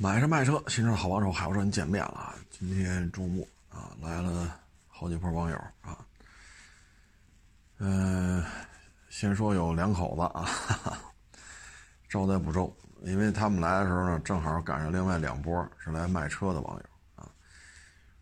[0.00, 2.34] 买车卖车，新车好帮手，海沃车见面了啊。
[2.50, 5.98] 今天周末啊，来了好几波网友啊。
[7.78, 8.44] 嗯，
[9.08, 11.02] 先说有两口子啊，
[12.08, 12.72] 招待不周，
[13.02, 16.84] 因为他们来的时候呢，正好赶上另外两波是来卖车的网友
[17.16, 17.28] 啊。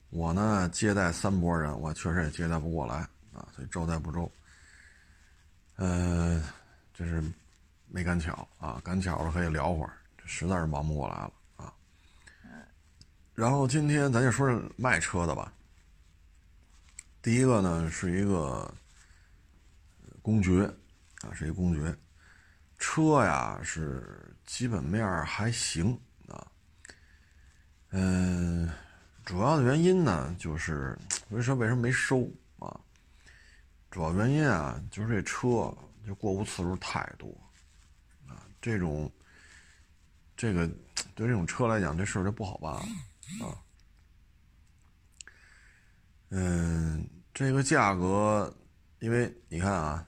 [0.09, 4.33] 我呢接待三波人，我确实也接待不过来啊，所以招待不周。
[5.77, 6.43] 嗯，
[6.95, 7.23] 这是
[7.87, 9.93] 没赶巧啊，赶巧了可以聊会儿，
[10.25, 11.33] 实在是忙不过来了。
[13.37, 15.53] 然后今天咱就说说卖车的吧。
[17.21, 18.75] 第一个呢是一个
[20.23, 20.65] 公爵
[21.21, 21.95] 啊，是一公爵，
[22.79, 25.93] 车呀是基本面还行
[26.29, 26.47] 啊。
[27.91, 28.71] 嗯，
[29.23, 30.99] 主要的原因呢就是
[31.29, 32.27] 为什么为什么没收
[32.59, 32.81] 啊？
[33.91, 35.77] 主要原因啊就是这车
[36.07, 37.29] 就过户次数太多
[38.27, 39.13] 啊，这种
[40.39, 40.67] 这个
[41.15, 42.83] 对这种车来讲，这事儿就不好办了。
[43.41, 43.59] 啊，
[46.31, 48.55] 嗯，这个价格，
[49.01, 50.07] 因为你看啊，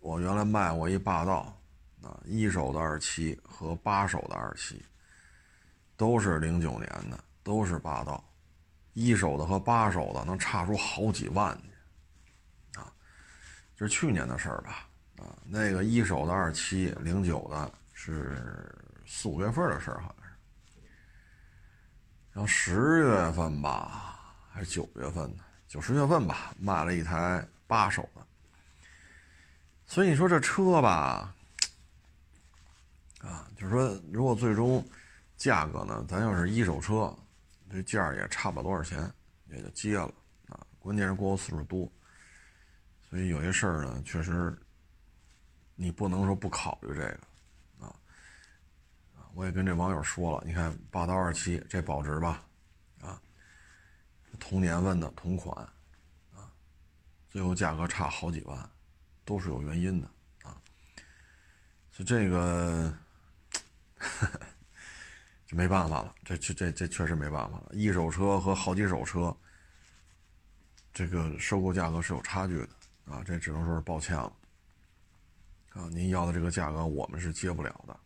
[0.00, 1.58] 我原来卖过一霸道，
[2.02, 4.84] 啊，一手的二七和八手的二七，
[5.96, 8.22] 都是零九年的，都是霸道，
[8.92, 12.92] 一手的和八手的能差出好几万去，啊，
[13.74, 18.70] 这是去年的事儿吧，啊，那个一手的二七零九的是
[19.06, 20.14] 四五月份的事儿哈。
[22.34, 24.18] 然后十月份吧，
[24.50, 25.44] 还是九月份呢？
[25.68, 28.20] 九十月份吧，卖了一台八手的。
[29.86, 31.32] 所以你说这车吧，
[33.20, 34.84] 啊，就是说，如果最终
[35.36, 37.16] 价格呢，咱要是一手车，
[37.70, 39.08] 这价儿也差不了多少钱，
[39.50, 40.12] 也就接了
[40.48, 40.58] 啊。
[40.80, 41.88] 关键是过户次数多，
[43.08, 44.52] 所以有些事儿呢，确实
[45.76, 47.20] 你不能说不考虑这个。
[49.34, 52.40] 我也跟这网友说了，你看霸道二七这保值吧，
[53.00, 53.20] 啊，
[54.38, 55.56] 同年份的同款，
[56.32, 56.48] 啊，
[57.28, 58.70] 最后价格差好几万，
[59.24, 60.08] 都是有原因的
[60.44, 60.56] 啊。
[61.90, 62.96] 所以这个，
[65.46, 67.70] 这没办法了，这这这这确实没办法了。
[67.72, 69.36] 一手车和好几手车，
[70.92, 72.68] 这个收购价格是有差距的
[73.06, 74.32] 啊，这只能说是抱歉了，
[75.70, 77.98] 啊，您要的这个价格我们是接不了的。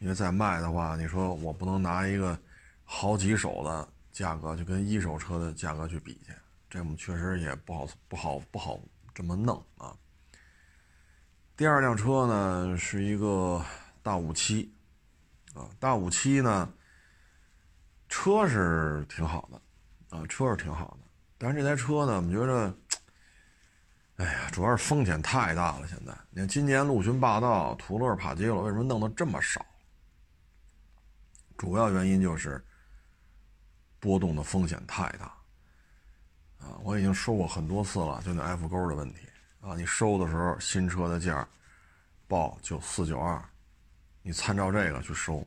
[0.00, 2.36] 因为再卖的话，你说我不能拿一个
[2.84, 6.32] 好几手的价格就跟一手车的价格去比去，
[6.70, 8.80] 这我们确实也不好不好不好
[9.14, 9.94] 这么弄啊。
[11.54, 13.62] 第二辆车呢是一个
[14.02, 14.72] 大五七，
[15.52, 16.72] 啊，大五七呢
[18.08, 21.06] 车是挺好的，啊，车是挺好的，
[21.36, 22.74] 但是这台车呢，我们觉得，
[24.16, 25.86] 哎呀，主要是风险太大了。
[25.86, 29.62] 现在你看，今年陆巡霸道、途乐、帕杰罗为什么弄得这么少？
[31.60, 32.64] 主要原因就是
[33.98, 35.26] 波动的风险太大
[36.58, 36.80] 啊！
[36.82, 39.28] 我已经说过很多次了，就那 F 勾的问题
[39.60, 39.74] 啊！
[39.76, 41.46] 你收的时候新车的价
[42.26, 43.44] 报就四九二，
[44.22, 45.46] 你参照这个去收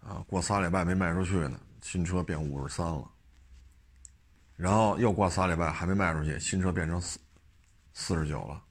[0.00, 3.10] 啊，过仨礼拜没卖出去呢，新车变五十三了，
[4.56, 7.20] 然后又过仨礼拜还没卖出去，新车变成四
[7.92, 8.64] 四十九了，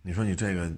[0.00, 0.74] 你说你这个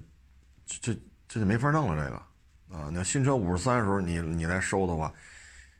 [0.65, 0.93] 这
[1.25, 2.32] 这就没法弄了，这个。
[2.69, 5.13] 啊，那新车五十三的时候，你你来收的话，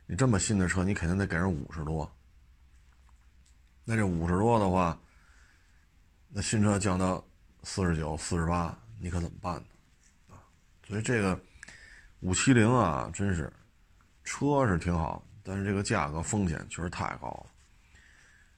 [0.06, 2.10] 你这么新的车，你肯定得给人五十多。
[3.84, 4.98] 那这五十多的话，
[6.28, 7.24] 那新车降到
[7.62, 9.64] 四十九、四十八，你可怎么办呢？
[10.30, 10.38] 啊，
[10.86, 11.38] 所以这个
[12.20, 13.52] 五七零啊，真是
[14.22, 17.46] 车是挺好，但是这个价格风险确实太高了。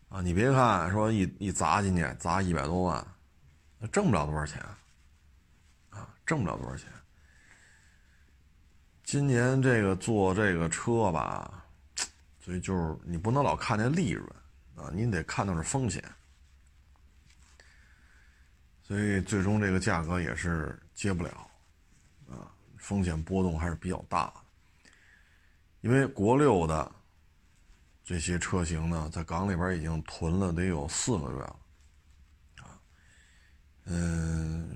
[0.08, 3.06] 啊，你别看说一一砸进去砸一百多万，
[3.78, 4.62] 那挣不了多少钱，
[5.90, 6.86] 啊，挣不了多少钱。
[9.06, 11.64] 今年这个做这个车吧，
[12.40, 14.28] 所以就是你不能老看那利润
[14.74, 16.02] 啊，你得看到是风险，
[18.82, 21.48] 所以最终这个价格也是接不了
[22.28, 24.34] 啊，风险波动还是比较大的。
[25.82, 26.90] 因为国六的
[28.02, 31.56] 这些车型呢，在港里边已经囤了得有四个月了，
[32.56, 32.74] 啊，
[33.84, 34.68] 嗯，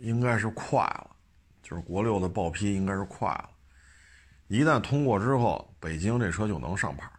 [0.00, 1.14] 应该是快了，
[1.62, 3.50] 就是国六的报批应该是快了。
[4.48, 7.12] 一旦通过之后，北京这车就能上牌了。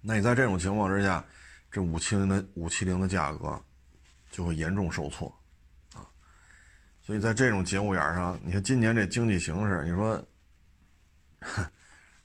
[0.00, 1.24] 那你在这种情况之下，
[1.70, 3.60] 这五七零的五七零的价格
[4.30, 5.32] 就会严重受挫
[5.94, 6.02] 啊。
[7.00, 10.20] 所以在这种节骨眼上，你看今年这经济形势，你说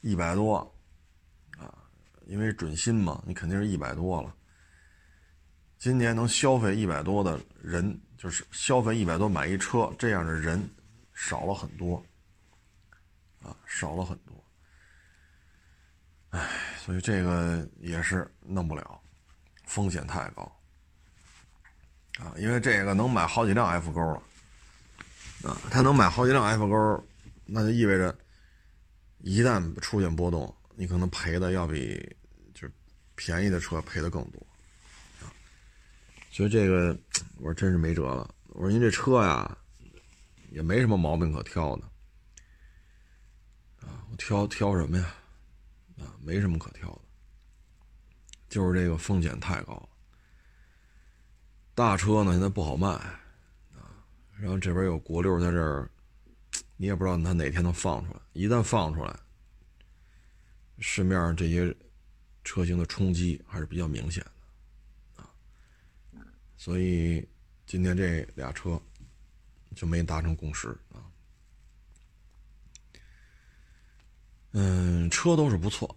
[0.02, 0.56] 一百多
[1.60, 1.72] 啊，
[2.26, 4.36] 因为准新嘛，你肯定是一百多了。
[5.78, 10.68] 今年能消费一百多的人，就是消费一百多买一车这样的人
[11.14, 12.04] 少了很多，
[13.48, 14.44] 啊，少了很多。
[16.32, 16.46] 哎，
[16.78, 19.00] 所以这个也是弄不了，
[19.64, 20.44] 风险太高，
[22.20, 24.22] 啊，因为这个能买好几辆 F 勾了，
[25.50, 27.08] 啊，他能买好几辆 F 勾，
[27.46, 28.14] 那就意味着
[29.20, 31.98] 一旦出现波动，你可能赔的要比
[32.54, 32.74] 就是
[33.16, 34.46] 便宜的车赔的更多，
[35.22, 35.32] 啊，
[36.30, 36.96] 所以这个
[37.38, 38.36] 我说真是没辙了。
[38.50, 39.58] 我说您这车呀，
[40.50, 41.90] 也没什么毛病可挑的，
[44.18, 45.16] 挑挑什么呀？
[46.00, 47.02] 啊，没什么可挑的，
[48.50, 49.90] 就是这个风险太高了。
[51.74, 54.04] 大车呢现在不好卖，啊，
[54.38, 55.90] 然后这边有国六在这儿，
[56.76, 58.20] 你也不知道它哪天能放出来。
[58.34, 59.20] 一旦放出来，
[60.80, 61.76] 市面上这些
[62.44, 64.24] 车型的冲击还是比较明显
[65.16, 65.30] 的，啊，
[66.56, 67.28] 所以
[67.66, 68.80] 今天这俩车
[69.76, 71.02] 就没达成共识啊。
[74.52, 75.88] 嗯，车都是不错，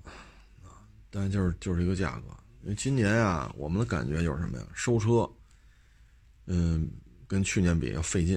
[0.62, 2.26] 啊，但就是就是一个价格。
[2.62, 4.66] 因为今年啊，我们的感觉就是什么呀？
[4.74, 5.30] 收车，
[6.46, 6.90] 嗯，
[7.26, 8.36] 跟去年比要费劲，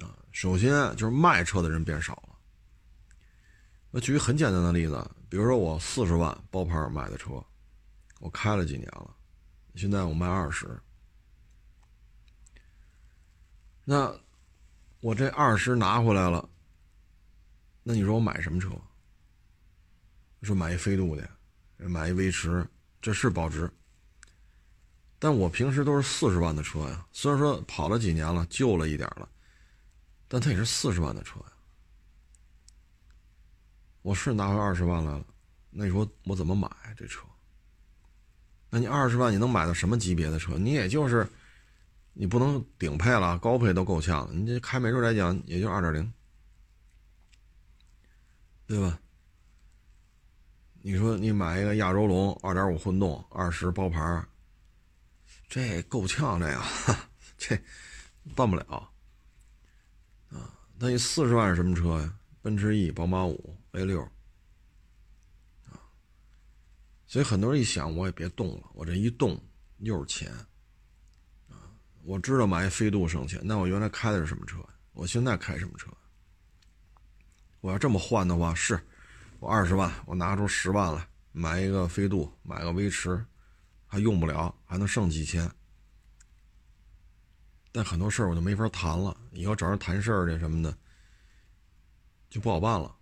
[0.00, 2.36] 啊，首先就是卖车的人变少了。
[3.92, 7.42] 我举个很简单的例子，比如说我四十万包牌买的车，
[8.18, 9.14] 我开了几年了，
[9.76, 10.68] 现在我卖二十，
[13.84, 14.12] 那
[15.00, 16.46] 我这二十拿回来了，
[17.88, 18.68] 那你说我买什么车？
[20.42, 21.28] 说买一飞度的，
[21.76, 22.66] 买一威驰，
[23.00, 23.70] 这是保值。
[25.20, 29.28] 但我平时都是四十万的车呀，虽然说跑了几年了，旧了一点了，
[30.26, 31.52] 但它也是四十万的车呀。
[34.02, 35.24] 我是拿回二十万来了，
[35.70, 37.24] 那你说我怎么买这车？
[38.68, 40.58] 那你二十万你能买到什么级别的车？
[40.58, 41.24] 你也就是，
[42.14, 44.34] 你不能顶配了，高配都够呛了。
[44.34, 46.12] 你这开美瑞来讲，也就二点零，
[48.66, 48.98] 对吧？
[50.82, 54.24] 你说你买一个亚洲龙二点五混动二十包牌
[55.48, 56.96] 这够呛这个，
[57.36, 57.58] 这
[58.36, 58.92] 办不了
[60.28, 60.58] 啊！
[60.78, 62.18] 那你四十万是什么车呀？
[62.40, 64.00] 奔驰 E、宝马五、A 六
[65.64, 65.74] 啊！
[67.06, 69.40] 所以很多人一想，我也别动了，我这一动
[69.78, 70.32] 又是钱
[71.48, 71.74] 啊！
[72.04, 74.58] 我知道买飞度省钱，那我原来开的是什么车？
[74.92, 75.90] 我现在开什么车？
[77.60, 78.80] 我要这么换的话是。
[79.38, 83.22] 我二十万，我拿出十万来买一个飞度，买个威驰，
[83.86, 85.48] 还用不了，还能剩几千。
[87.70, 90.74] 但很多事儿我就没法谈了，以后找人谈事儿去什么的
[92.30, 92.96] 就不好办了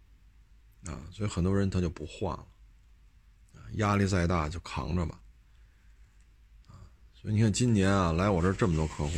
[0.86, 0.98] 啊。
[1.12, 2.46] 所以很多人他就不换了，
[3.74, 5.20] 压力再大就扛着吧。
[7.14, 9.12] 所以你看今年啊，来我这儿这么多客户，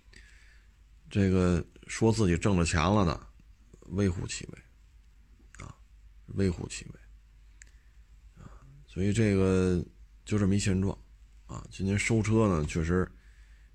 [1.10, 3.20] 这个说自己挣着钱了的，
[3.88, 4.58] 微乎其微。
[5.64, 5.74] 啊
[6.36, 8.46] 微乎其微，啊，
[8.86, 9.84] 所以这个
[10.24, 10.96] 就这么一现状，
[11.46, 13.10] 啊，今年收车呢，确实，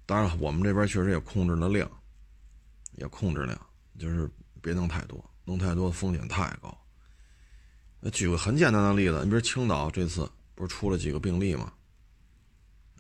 [0.06, 1.92] 当然了，我们这边确实也控制了量，
[2.94, 3.60] 也控制量，
[4.00, 6.76] 就是别弄太多，弄太多风险太高。
[8.00, 10.26] 那举个很简单的例子，你比如青岛这次
[10.56, 11.74] 不是出了几个病例吗？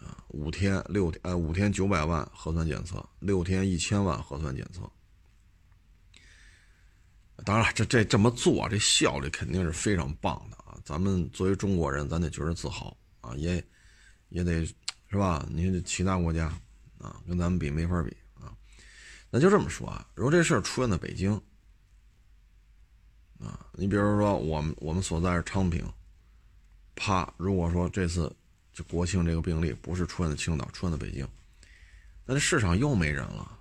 [0.01, 4.81] 啊，五天六天，呃，五天九百万核酸检测，六天一千万核酸检测。
[7.43, 10.79] 当然了，这这这么做，这效率肯定是非常棒的啊！
[10.85, 13.63] 咱们作为中国人，咱得觉得自豪啊，也
[14.29, 14.65] 也得
[15.09, 15.45] 是吧？
[15.51, 16.47] 你其他国家
[16.97, 18.55] 啊，跟咱们比没法比啊。
[19.29, 21.33] 那就这么说啊，如果这事儿出现在北京
[23.39, 25.85] 啊，你比如说我们我们所在是昌平，
[26.95, 28.33] 啪，如果说这次
[28.71, 31.27] 就国庆这个病例不是出现在青岛，出现在北京，
[32.25, 33.59] 那这市场又没人了。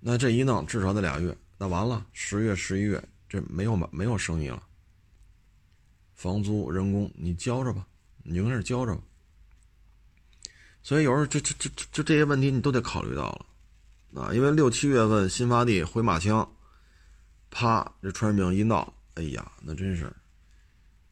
[0.00, 4.62] 那这一弄至少得俩月，那完了，十月、十一月这没有没有生意了。
[6.14, 7.86] 房租、人工你交着吧，
[8.22, 9.02] 你就跟这交着吧。
[10.82, 13.30] 所以有时候这这这就这些问题你都得考虑到
[14.12, 16.48] 了，啊，因为六七月份新发地回马枪，
[17.50, 20.10] 啪，这传染病一闹，哎呀，那真是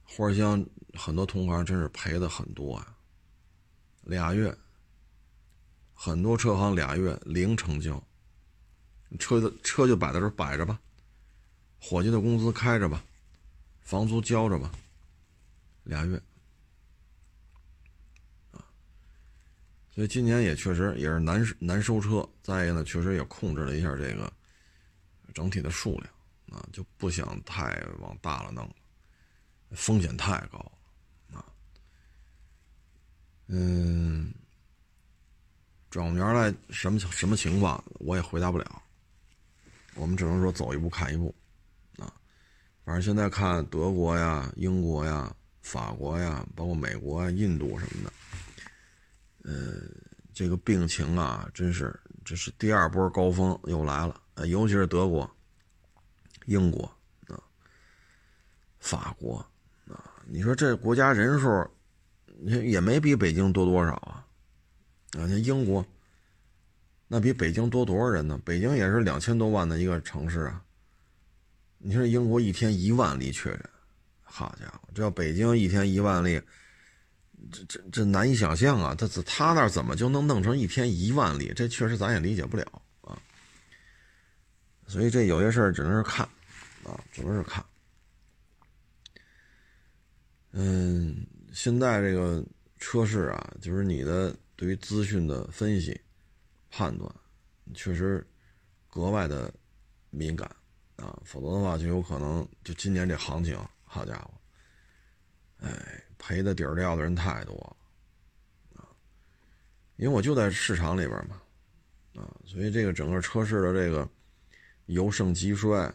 [0.05, 0.65] 花乡
[0.95, 2.97] 很多同行真是赔的很多啊。
[4.03, 4.57] 俩月，
[5.93, 8.03] 很多车行俩月零成交。
[9.19, 10.79] 车的车就摆在这摆着吧，
[11.81, 13.03] 伙计的工资开着吧，
[13.81, 14.71] 房租交着吧，
[15.85, 16.21] 俩月，
[18.51, 18.65] 啊，
[19.95, 22.29] 所以今年也确实也是难难收车。
[22.43, 24.33] 再一个呢，确实也控制了一下这个
[25.33, 28.69] 整体的数量，啊，就不想太往大了弄，
[29.71, 30.59] 风险太高，
[31.33, 31.45] 啊，
[33.47, 34.35] 嗯，
[35.91, 38.83] 转过年来什么什么情况，我也回答不了。
[39.99, 41.35] 我们只能说走一步看一步，
[41.99, 42.13] 啊，
[42.85, 48.13] 反正现在看德国呀、英国呀、法国呀，包括美国呀、印度什么的，
[49.51, 49.81] 呃，
[50.35, 55.29] 这个病情啊，真是这是第二波高峰又来了，尤其是德国、
[56.45, 56.85] 英国
[57.29, 57.41] 啊、
[58.79, 59.39] 法国
[59.89, 61.67] 啊，你说这国家人数，
[62.45, 64.27] 也没比北京多多少啊，
[65.19, 65.85] 啊，像英国。
[67.09, 68.41] 那比北京多多少人呢？
[68.45, 70.63] 北京也是两千多万的一个城市啊。
[71.79, 73.71] 你说英国一天一万例确诊，
[74.25, 76.41] 好家伙，这要北京一天一万例，
[77.53, 78.95] 这这这难以想象啊！
[78.95, 81.53] 他他那怎么就能弄成一天一万例？
[81.55, 83.17] 这确实咱也理解不了啊。
[84.89, 86.27] 所以这有些事儿只能是看，
[86.83, 87.65] 啊，只能是看。
[90.53, 92.45] 嗯，现在这个
[92.79, 96.01] 车市啊，就是你的对于资讯的分析。
[96.77, 97.11] 判断
[97.73, 98.23] 确实
[98.87, 99.51] 格外的
[100.11, 100.47] 敏感
[100.97, 104.31] 啊，否则的话就有可能就今年这行情，好家伙，
[105.61, 108.93] 哎，赔的底儿掉的人太多了啊！
[109.97, 111.41] 因为我就在市场里边嘛，
[112.17, 114.07] 啊，所以这个整个车市的这个
[114.85, 115.91] 由盛及衰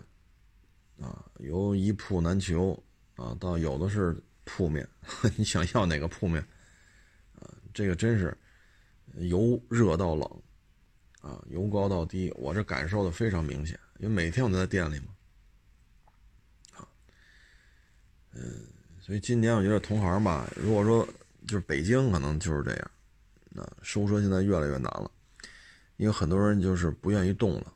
[1.00, 2.83] 啊，由一铺难求
[3.17, 4.88] 啊，到有的是铺面，
[5.38, 6.41] 你想要哪个铺面
[7.35, 7.53] 啊？
[7.71, 8.35] 这个真是
[9.17, 10.41] 由热到冷。
[11.21, 15.05] 啊，由高到低，我这感受的非常明显，因为每天我都在店里嘛。
[16.73, 16.87] 啊，
[18.33, 18.65] 嗯，
[18.99, 21.07] 所以今年我觉得同行吧，如果说
[21.47, 22.91] 就是北京可能就是这样，
[23.51, 25.11] 那收车现在越来越难了，
[25.97, 27.71] 因为很多人就是不愿意动了，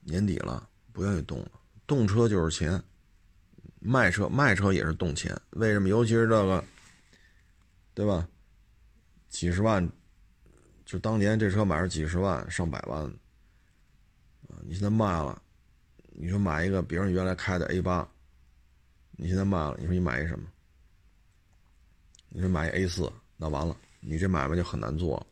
[0.00, 1.50] 年底了不愿意动了，
[1.86, 2.82] 动车就是钱，
[3.78, 5.90] 卖车卖车也是动钱，为什么？
[5.90, 6.64] 尤其是这个，
[7.92, 8.26] 对吧？
[9.28, 9.86] 几十万。
[10.94, 13.12] 就当年这车买是几十万上百万，
[14.62, 15.42] 你现在卖了，
[16.12, 18.08] 你说买一个别人原来开的 A 八，
[19.16, 20.46] 你现在卖了，你说你买一什么？
[22.28, 25.26] 你说买一 A 四，那完了，你这买卖就很难做了，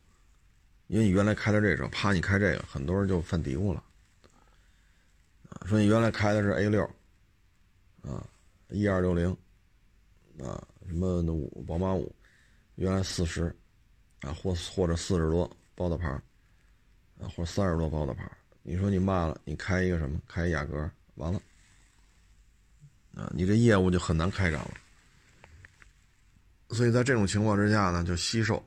[0.88, 3.84] 因为你原来开的这车，啪，你开这个，很多人就犯嘀咕了，
[5.66, 6.82] 说你原来开的是 A 六，
[8.02, 8.26] 啊，
[8.68, 9.30] 一二六零，
[10.40, 12.12] 啊，什么五宝马五，
[12.74, 13.56] 原来四十。
[14.22, 16.08] 啊，或或者四十多包的牌
[17.20, 18.30] 啊，或者三十多包的牌
[18.62, 20.20] 你说你卖了，你开一个什么？
[20.28, 21.40] 开雅阁，完了，
[23.14, 24.74] 啊，你这业务就很难开展了。
[26.70, 28.64] 所以在这种情况之下呢，就惜售，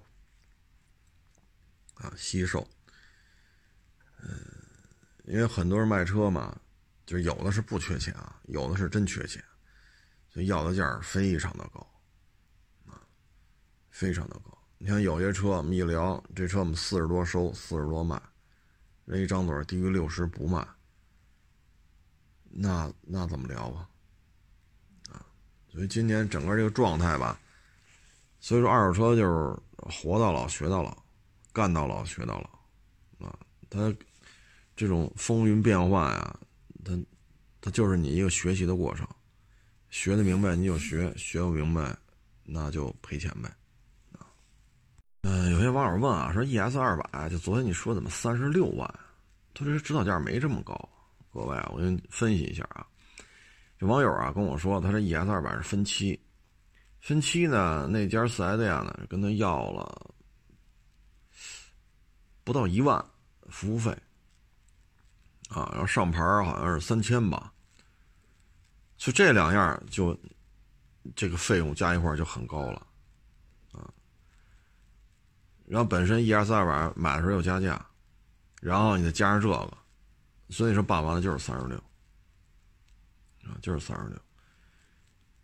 [1.96, 2.68] 啊，惜售。
[4.22, 4.38] 嗯，
[5.24, 6.60] 因为很多人卖车嘛，
[7.06, 9.42] 就有的是不缺钱啊，有的是真缺钱，
[10.30, 11.80] 所以要的价非常的高，
[12.86, 13.02] 啊，
[13.90, 14.64] 非常的高。
[14.86, 18.22] 你看有些车，我们一聊，这车我们四十多收，四十多卖，
[19.06, 20.63] 人一张嘴低于六十不卖，
[22.51, 23.89] 那那怎么聊啊？
[25.10, 25.25] 啊，
[25.72, 27.39] 所以今年整个这个状态吧，
[28.39, 30.96] 所以说二手车就是活到老学到老，
[31.51, 33.39] 干到老学到老，啊，
[33.72, 33.92] 它
[34.75, 36.39] 这种风云变幻呀，
[36.84, 36.96] 它
[37.60, 39.08] 它就是你一个学习的过程，
[39.89, 41.98] 学的明白你就学，学不明白
[42.44, 43.51] 那就赔钱呗。
[45.27, 48.88] 嗯，有些网友问啊，说 ES 二百，就昨天你说怎么三十六万？
[49.55, 50.77] 他这指导价没这么高。
[51.34, 52.86] 各位啊，我给你分析一下啊。
[53.79, 56.20] 这网友啊跟我说，他这 ES 二百是分期，
[57.01, 60.13] 分期呢，那家四 S 店呢跟他要了
[62.44, 63.03] 不到一万
[63.50, 63.89] 服务费
[65.50, 67.51] 啊，然后上牌好像是三千吧，
[68.96, 70.15] 就这两样就
[71.15, 72.86] 这个费用加一块就很高了。
[75.67, 77.84] 然后本身 ES 二百买的时候又加价，
[78.62, 79.77] 然后你再加上这个，
[80.50, 81.75] 所以说办完了就是三十六，
[83.43, 84.19] 啊，就是三十六。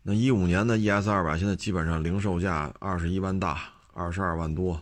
[0.03, 4.73] 那一五年的 ES 二百现在基本上零售价二十一万大，二十二万多，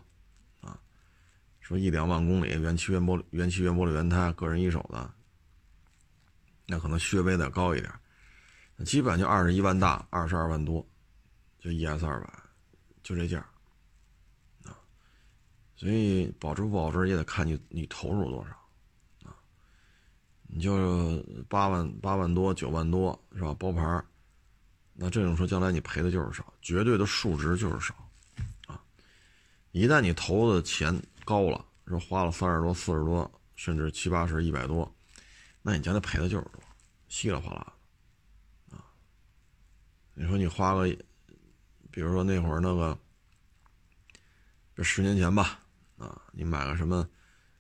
[0.62, 0.78] 啊，
[1.60, 5.10] 说一两万公里原漆原玻原漆原玻璃原胎个人一手的，
[6.68, 7.92] 那可能略微的高一点，
[8.76, 10.86] 那基本就二十一万大，二十二万多，
[11.60, 12.30] 就 ES 二百，
[13.02, 13.49] 就这价。
[15.80, 19.32] 所以保值不保值也得看你你投入多少，啊，
[20.42, 23.54] 你就八万八万多九万多是吧？
[23.54, 24.04] 包牌
[24.94, 27.96] 那这种车将来你赔的就是少，绝对的数值就是少，
[28.68, 28.84] 啊，
[29.72, 34.94] 一旦你投的钱高了，说花了三十多四十多，甚至七八十一百多，
[35.62, 36.62] 那你将来赔的就是多，
[37.08, 37.74] 稀里哗啦，
[38.72, 38.84] 啊，
[40.14, 40.94] 你说你花个，
[41.90, 43.00] 比如说那会儿那个，
[44.76, 45.58] 这十年前吧。
[46.00, 47.08] 啊，你买个什么，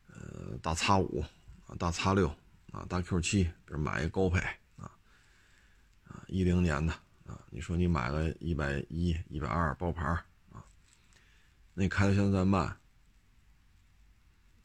[0.08, 1.24] 呃，大叉五
[1.68, 2.28] 啊，大叉六
[2.72, 4.40] 啊，大 Q 七，比如买一个高配
[4.78, 4.90] 啊，
[6.06, 6.94] 啊，一零年的
[7.28, 10.06] 啊，你说你买个一百一、一百二包牌
[10.54, 10.64] 啊，
[11.74, 12.74] 那你开到现在卖，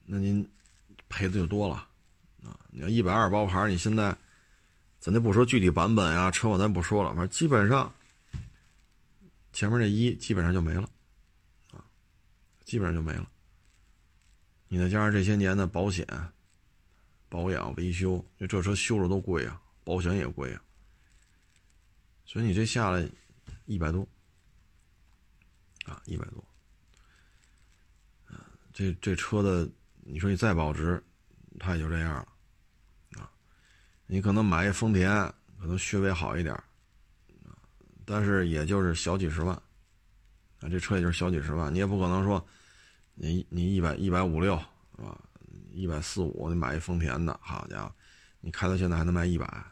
[0.07, 0.49] 那您
[1.09, 1.75] 赔的就多了
[2.45, 2.57] 啊。
[2.71, 4.17] 你要一百二包牌，你现在，
[5.01, 7.93] 咱就不说具体版本呀，车况咱不说了，反正基本上
[9.53, 10.89] 前面这一基本上就没了
[11.73, 11.85] 啊，
[12.65, 13.29] 基本上就没了。
[14.75, 16.05] 你再加上这些年的保险、
[17.29, 20.61] 保养、维修，因为这车修了都贵啊，保险也贵啊，
[22.25, 23.09] 所以你这下来
[23.67, 24.05] 一百多
[25.85, 26.45] 啊，一百多，
[28.73, 29.71] 这这车的，
[30.03, 31.01] 你说你再保值，
[31.61, 33.31] 它也就这样了啊。
[34.07, 35.09] 你可能买一丰田，
[35.61, 36.61] 可能稍微好一点，
[38.05, 39.55] 但是也就是小几十万
[40.59, 42.45] 啊，这车也就是小几十万，你也不可能说。
[43.15, 44.57] 你你一百一百五六
[44.97, 45.19] 是吧？
[45.73, 47.93] 一百四五，你买一丰田的，好家伙，
[48.41, 49.65] 你开到现在还能卖一百，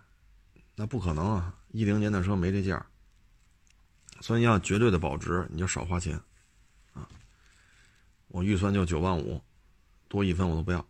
[0.74, 1.54] 那不可能啊！
[1.70, 2.86] 一零年的车没这价儿，
[4.20, 6.20] 所以要绝对的保值，你就少花钱
[6.92, 7.08] 啊。
[8.28, 9.40] 我预算就九万五，
[10.08, 10.84] 多一分我都不要。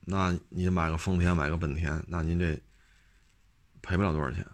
[0.00, 2.54] 那你买个丰田，买个本田，那您这
[3.80, 4.46] 赔不了多少钱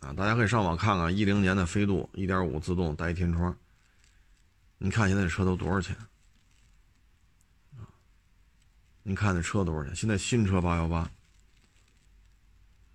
[0.00, 0.12] 啊！
[0.12, 3.56] 大家可以上网看看一零年的飞度一点五自动带天窗，
[4.78, 5.96] 你看现在这车都多少钱？
[9.04, 9.96] 你看那车多少钱？
[9.96, 10.98] 现在新车八幺八，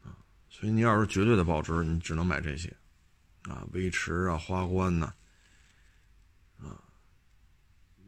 [0.03, 0.15] 啊，
[0.49, 2.73] 所以你要是绝对的保值，你只能买这些，
[3.43, 5.13] 啊，威驰啊，花冠呐，
[6.59, 6.79] 啊，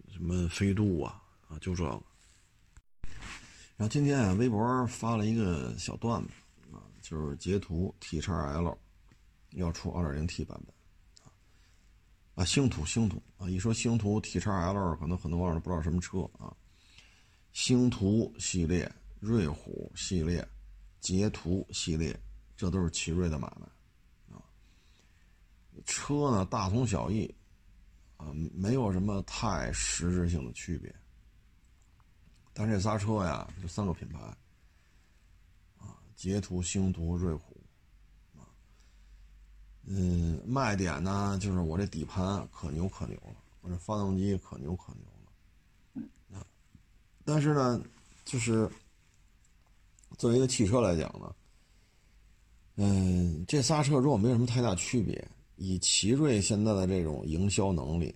[0.10, 2.02] 什么飞度啊，啊，就这个。
[3.76, 6.30] 然后今天啊，微博发了一个小段子，
[6.72, 8.78] 啊，就是截图 T 叉 L
[9.52, 10.74] 要出 2.0T 版本，
[11.26, 11.32] 啊，
[12.36, 16.56] 啊，星途星途啊，一说星途 T 叉 L，可能很多网友都不知道什么车啊。
[17.60, 18.90] 星途系列、
[19.20, 20.48] 瑞虎系列、
[21.02, 22.18] 捷途系列，
[22.56, 24.40] 这都是奇瑞的买卖啊。
[25.86, 27.30] 车呢大同小异
[28.16, 30.96] 啊，没有什么太实质性的区别。
[32.54, 34.20] 但这仨车呀，就三个品牌
[35.78, 37.62] 啊，捷途、星途、瑞虎
[38.38, 38.48] 啊。
[39.84, 45.04] 嗯，卖点呢，就是我这底盘可牛可牛了，我这发动机可牛可牛。
[47.32, 47.80] 但是呢，
[48.26, 48.68] 就是
[50.18, 51.36] 作为一个汽车来讲呢，
[52.78, 58.16] 嗯，这仨车如果没有什么太大区别，以奇瑞现在的这种营销能力，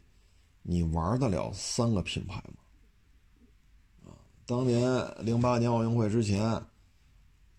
[0.63, 4.09] 你玩得了三个品牌吗？
[4.09, 4.83] 啊，当年
[5.23, 6.59] 零八年奥运会之前，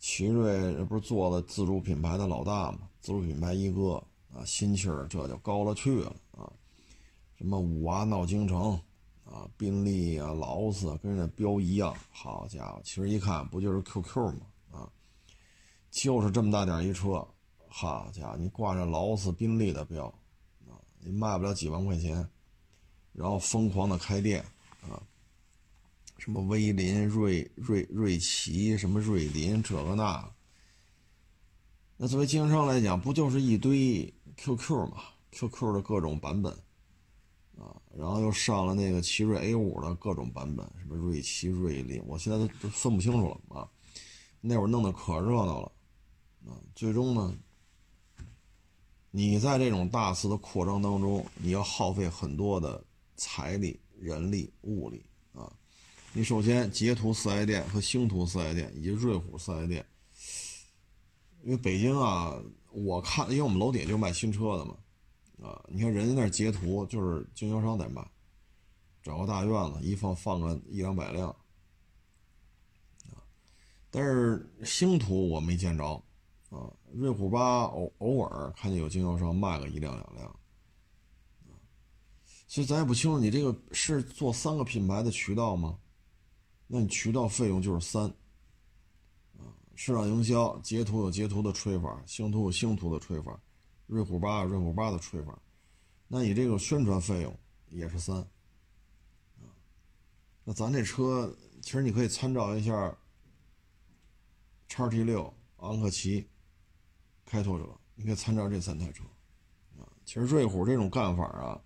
[0.00, 2.80] 奇瑞不是做了自主品牌的老大吗？
[3.00, 4.02] 自主品牌一哥
[4.34, 6.50] 啊，心气儿这就高了去了啊，
[7.38, 8.76] 什么五娃闹京城。
[9.34, 14.46] 啊，宾利啊，劳斯跟人家标一样，好家伙，其实一看不就是 QQ 吗？
[14.70, 14.88] 啊，
[15.90, 17.26] 就是这么大点一车，
[17.66, 20.06] 好家伙，你挂着劳斯、宾利的标，
[20.68, 22.24] 啊，你卖不了几万块钱，
[23.12, 24.40] 然后疯狂的开店，
[24.82, 25.02] 啊，
[26.16, 30.32] 什么威林、瑞瑞瑞奇，什么瑞林，这个那，
[31.96, 36.56] 那作为经销商来讲，不就是一堆 QQ 嘛？QQ 的各种版本。
[37.58, 43.68] 啊，然后又上了那个奇瑞 A 五的各种版本，什么瑞奇、瑞林，我现在都都分不清楚了啊。
[44.40, 45.72] 那会儿弄得可热闹了，
[46.46, 47.34] 啊，最终呢，
[49.10, 52.84] 你在这种大肆的扩张当中，你要耗费很多的
[53.16, 55.50] 财力、人力、物力啊。
[56.12, 59.86] 你首先捷途四 S 店和星途四 S 店以及瑞虎四 S 店，
[61.42, 62.38] 因为北京啊，
[62.70, 64.76] 我看，因为我们楼底下就卖新车的嘛。
[65.44, 68.02] 啊，你看人家那截图就是经销商在卖，
[69.02, 71.28] 找个大院子一放放个一两百辆，
[73.10, 73.20] 啊，
[73.90, 76.02] 但是星途我没见着，
[76.48, 80.26] 啊，瑞虎八偶偶尔看见有经销商卖个一辆两辆，
[81.42, 81.52] 啊，
[82.46, 85.78] 所以咱也不清楚你这个是做三个品牌的渠道吗？
[86.66, 88.04] 那你渠道费用就是三，
[89.36, 93.38] 啊，市场营销截图有截图的吹法，星途有星途的吹法。
[93.86, 95.38] 瑞虎八，瑞虎八的吹法，
[96.08, 98.26] 那你这个宣传费用也是三，
[100.42, 102.96] 那咱这车其实你可以参照一下，
[104.68, 106.26] 叉 T 六、昂克旗、
[107.26, 109.04] 开拓者，你可以参照这三台车，
[109.78, 111.60] 啊，其实瑞虎这种干法啊，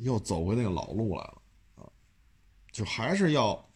[0.00, 1.42] 又走回那个老路来了，
[1.76, 1.92] 啊，
[2.72, 3.68] 就还是要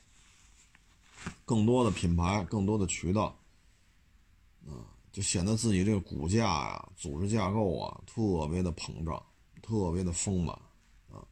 [1.45, 3.39] 更多的品牌，更多的渠道，
[4.67, 4.96] 啊。
[5.17, 9.17] 就显得自己这个骨架呀、组织架构啊特别的膨胀，
[9.63, 10.55] 特别的丰满
[11.11, 11.25] 啊。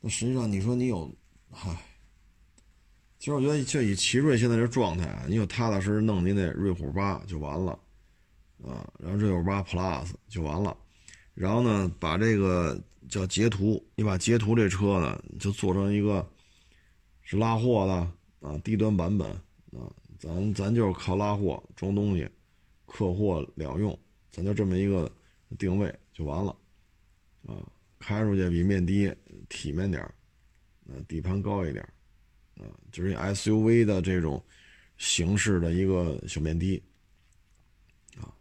[0.00, 1.12] 那实际上你说你有，
[1.50, 1.76] 嗨，
[3.18, 7.72] 其实我觉得就以奇瑞现在这状态啊，你就踏踏实实弄您那瑞虎八就完了，
[8.62, 10.76] 啊，然后瑞虎八 Plus 就完了，
[11.34, 16.24] 然后呢，把这个叫捷途，你把捷途这车呢就做成一个
[17.22, 19.28] 是拉货的啊低端版本
[19.72, 22.30] 啊，咱咱就是靠拉货装东西，
[22.90, 23.98] 客货两用，
[24.30, 25.10] 咱就这么一个
[25.58, 26.56] 定位就完了，
[27.46, 27.56] 啊。
[28.02, 29.14] 开出去比面的
[29.50, 30.14] 体面点儿，
[30.88, 34.42] 啊，底盘高一点儿，啊，就是 SUV 的这种
[34.96, 36.82] 形式的一个小面的，
[38.16, 38.32] 啊，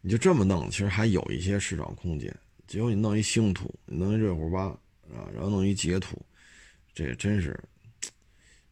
[0.00, 2.36] 你就这么弄，其实还有一些市场空间。
[2.66, 6.20] 结果你弄一星途，你弄一瑞虎八，啊，然后弄一捷途，
[6.92, 7.56] 这真是，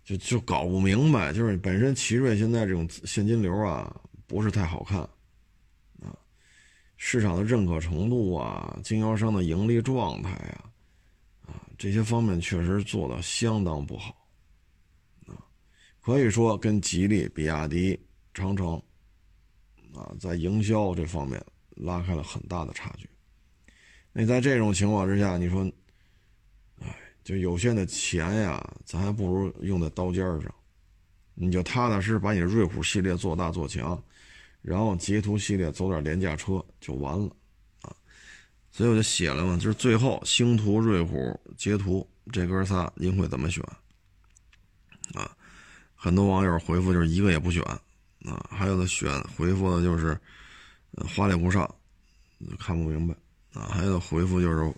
[0.03, 1.33] 就就搞不明白。
[1.33, 4.01] 就是本身奇瑞现在这种现金流啊，
[4.33, 5.01] 不是太好看。
[5.01, 6.17] 啊
[6.97, 10.71] 市场的认可程度啊，经销商的盈利状态啊，
[11.49, 14.17] 啊，这些方面确实做的相当不好，
[15.27, 15.35] 啊，
[16.01, 17.99] 可以说跟吉利、比亚迪、
[18.33, 18.81] 长城，
[19.95, 23.11] 啊，在营销这方面拉开了很大的差距。
[24.13, 25.69] 那在这种情况之下，你说，
[26.79, 30.55] 哎，就有限的钱呀，咱还不如用在刀尖上，
[31.35, 34.01] 你就踏踏实实把你瑞虎系列做大做强。
[34.63, 37.27] 然后捷途系列走点廉价车就完了，
[37.81, 37.91] 啊，
[38.71, 43.61] 所以我就写了嘛，就是最后星途、瑞虎、捷途这哥仨您会怎么选？
[45.15, 45.37] 啊，
[45.97, 47.61] 很多网友回复就是一个也不选，
[48.25, 50.17] 啊，还有的选回复的就是
[51.09, 51.69] 花里胡哨，
[52.57, 53.15] 看不明白，
[53.55, 54.73] 啊，还有的回复就是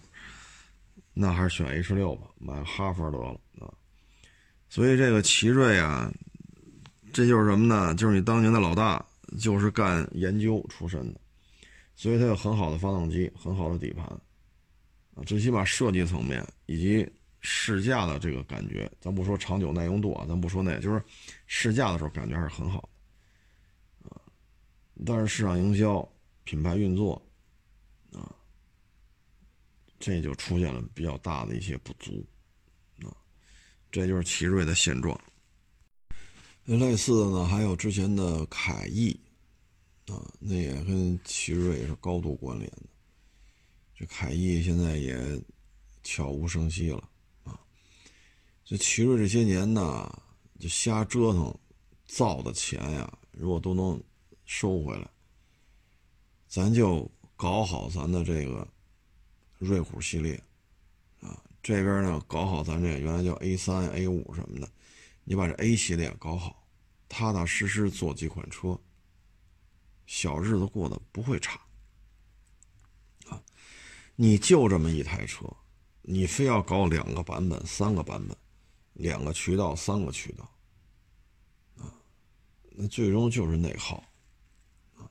[1.12, 3.68] 那还是选 H 六吧，买个哈弗得了啊。
[4.70, 6.10] 所以这个奇瑞啊，
[7.12, 7.94] 这就是什么呢？
[7.94, 9.04] 就是你当年的老大。
[9.38, 11.20] 就是干研究出身的，
[11.96, 14.04] 所以它有很好的发动机，很好的底盘，
[15.14, 17.08] 啊，最起码设计层面以及
[17.40, 21.02] 试驾的这个感觉，咱不说长久耐用度啊，咱不说那，就是
[21.46, 22.88] 试驾的时候感觉还是很好
[24.02, 24.20] 的，啊，
[25.04, 26.08] 但是市场营销、
[26.44, 27.20] 品牌运作，
[28.12, 28.34] 啊，
[29.98, 32.24] 这就出现了比较大的一些不足，
[33.02, 33.10] 啊，
[33.90, 35.18] 这就是奇瑞的现状。
[36.66, 39.20] 类似的呢，还有之前的凯翼。
[40.06, 42.82] 啊，那也跟奇瑞是高度关联的。
[43.96, 45.40] 这凯翼现在也
[46.02, 47.08] 悄无声息了
[47.44, 47.58] 啊。
[48.64, 50.22] 这奇瑞这些年呢，
[50.58, 51.56] 就瞎折腾，
[52.06, 54.02] 造的钱呀，如果都能
[54.44, 55.08] 收回来，
[56.48, 58.66] 咱就搞好咱的这个
[59.58, 60.34] 瑞虎系列
[61.20, 61.42] 啊。
[61.62, 64.70] 这边呢，搞好咱这个原来叫 A 三、A 五什么的，
[65.24, 66.66] 你把这 A 系列搞好，
[67.08, 68.78] 踏踏实实做几款车。
[70.06, 71.60] 小日子过得不会差，
[73.28, 73.42] 啊！
[74.16, 75.46] 你就这么一台车，
[76.02, 78.36] 你非要搞两个版本、三个版本，
[78.92, 80.48] 两个渠道、三个渠道，
[81.78, 81.92] 啊，
[82.70, 84.04] 那最终就是内耗，
[84.96, 85.10] 啊！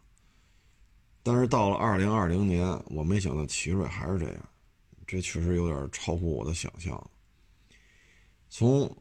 [1.21, 4.49] 但是到了二零二零年，我没想到奇瑞还是这样，
[5.07, 7.11] 这确实有点超乎我的想象。
[8.49, 8.95] 从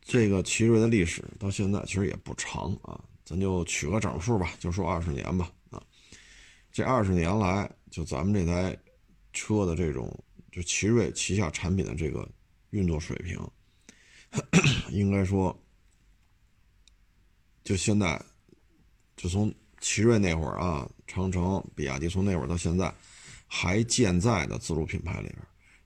[0.00, 3.00] 这个奇瑞的历史到现在，其实也不长啊。
[3.24, 5.50] 咱就取个整数吧，就说二十年吧。
[5.70, 5.82] 啊，
[6.70, 8.76] 这二十年来，就咱们这台
[9.32, 10.12] 车的这种，
[10.52, 12.28] 就奇瑞旗下产品的这个
[12.70, 13.40] 运作水平，
[14.90, 15.58] 应该说，
[17.62, 18.22] 就现在，
[19.16, 22.92] 就从奇瑞那会儿啊，长城、比亚迪从那会儿到现在
[23.46, 25.38] 还健在的自主品牌里边，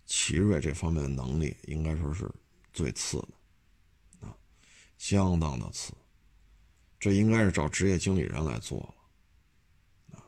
[0.06, 2.28] 奇瑞这方面的能力应该说是
[2.72, 4.36] 最次的，啊，
[4.98, 5.92] 相当的次。
[7.00, 10.24] 这应该是找职业经理人来做了，啊，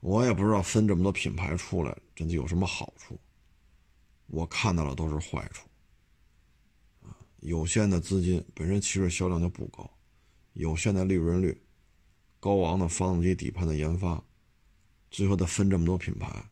[0.00, 3.18] 我也不知道分这么多品牌出来，真的有什么好处？
[4.26, 5.68] 我看到了都是坏处，
[7.40, 9.90] 有限的资金本身奇瑞销量就不高，
[10.52, 11.58] 有限的利润率，
[12.38, 14.22] 高昂的发动机底盘的研发，
[15.10, 16.50] 最后再分这么多品牌，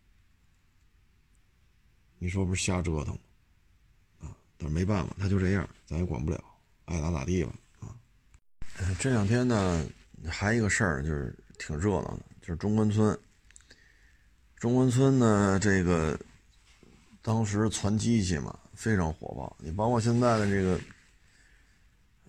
[2.18, 3.20] 你说不是瞎折腾吗？
[4.20, 6.42] 啊，但是没办法，他就这样，咱也管不了，
[6.86, 7.54] 爱咋咋地吧。
[8.98, 9.84] 这两天呢，
[10.28, 13.18] 还一个事儿就是挺热闹的，就是中关村。
[14.56, 16.18] 中关村呢，这个
[17.22, 19.56] 当时传机器嘛，非常火爆。
[19.58, 20.78] 你包括现在的这个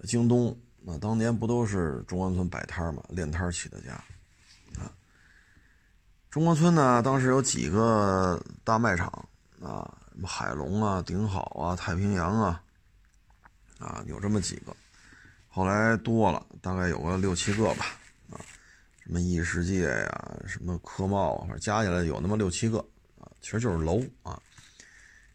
[0.04, 3.92] 京东，那当年不都是中关村摆摊嘛，练摊起的家
[4.82, 4.92] 啊。
[6.30, 9.08] 中关村呢，当时有几个大卖场
[9.62, 12.64] 啊，什么海龙啊、顶好啊、太平洋啊，
[13.78, 14.76] 啊，有这么几个。
[15.54, 17.86] 后来多了，大概有个六七个吧，
[18.30, 18.40] 啊，
[19.04, 22.78] 什么异世界呀，什么科贸啊，反正加起来有那么六七个，
[23.20, 24.42] 啊，其实就是楼啊，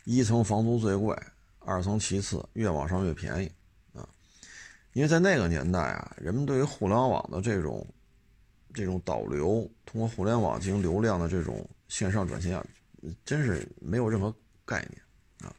[0.05, 1.15] 一层房租最贵，
[1.59, 3.53] 二层其次，越往上越便宜
[3.93, 4.09] 啊。
[4.95, 7.87] 因为在那个年代啊，人们对于互联网的这种
[8.73, 12.65] 这种导流，通过互联网进行流量的这种线上转型啊，
[13.23, 15.03] 真是没有任何概念
[15.43, 15.55] 啊。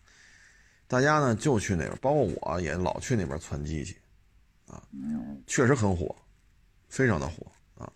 [0.87, 3.95] 大家呢就去那边，包括我也老去那边窜机去
[4.67, 4.84] 啊，
[5.47, 6.15] 确实很火，
[6.89, 7.45] 非常的火
[7.77, 7.91] 啊。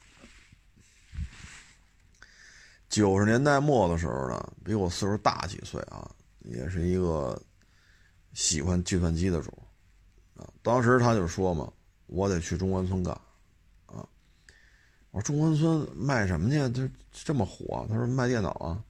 [2.89, 7.41] 九十年代末的时候呢，比我岁数大几岁啊，也是一个
[8.33, 9.51] 喜欢计算机的主
[10.35, 10.47] 啊。
[10.61, 11.71] 当时他就说嘛
[12.07, 13.13] ：“我得去中关村干
[13.85, 14.07] 啊。”
[15.11, 16.57] 我说：“中关村卖什么去？
[16.69, 18.83] 这这么火？”他说：“卖电脑啊，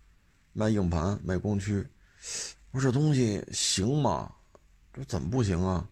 [0.54, 1.86] 卖硬盘，卖光驱。”
[2.72, 4.34] 我说：“这东西行吗？
[4.94, 5.88] 这怎么不行啊？”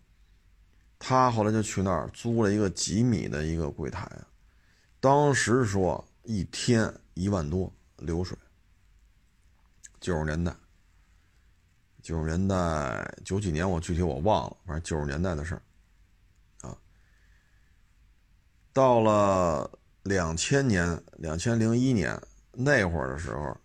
[0.99, 4.07] 他后来就去那儿租了一个几米的一个柜台，
[4.99, 7.73] 当时说一天一万多。
[8.01, 8.37] 流水，
[9.99, 10.55] 九十年代，
[12.01, 15.61] 九十年代九几年，我具体我忘了，反正九十年代的事儿，
[16.61, 16.77] 啊，
[18.71, 19.69] 到了
[20.03, 22.17] 两千年、两千零一年
[22.53, 23.57] 那会儿的时候，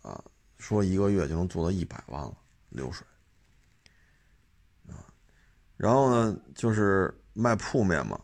[0.00, 0.24] 啊，
[0.56, 2.34] 说一个月就能做到一百万了
[2.70, 3.06] 流水，
[5.78, 8.20] 然后呢，就是卖铺面嘛，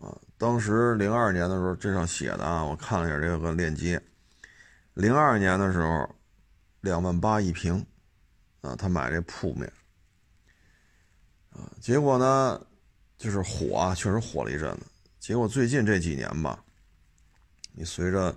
[0.00, 4.02] 啊，当时零二年的时候，这上写的啊，我看了一下这个链接。
[4.94, 6.12] 零二年的时候，
[6.80, 7.86] 两万八一平，
[8.60, 9.72] 啊，他买这铺面，
[11.50, 12.60] 啊，结果呢，
[13.16, 14.86] 就是火啊，确实火了一阵子。
[15.20, 16.60] 结果最近这几年吧，
[17.72, 18.36] 你随着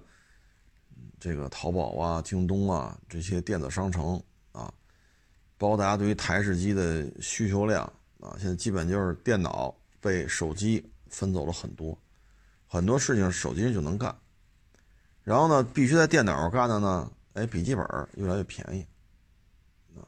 [1.19, 4.71] 这个淘宝啊、京东啊这些电子商城啊，
[5.57, 11.97] 包括大家对于台式机的需求量啊，现在基本就是电脑被手机分走了很多，
[12.67, 14.15] 很多事情手机就能干。
[15.23, 18.85] 然后呢，必须在电脑上干的呢，哎，笔记本越来越便宜，
[19.97, 20.01] 啊，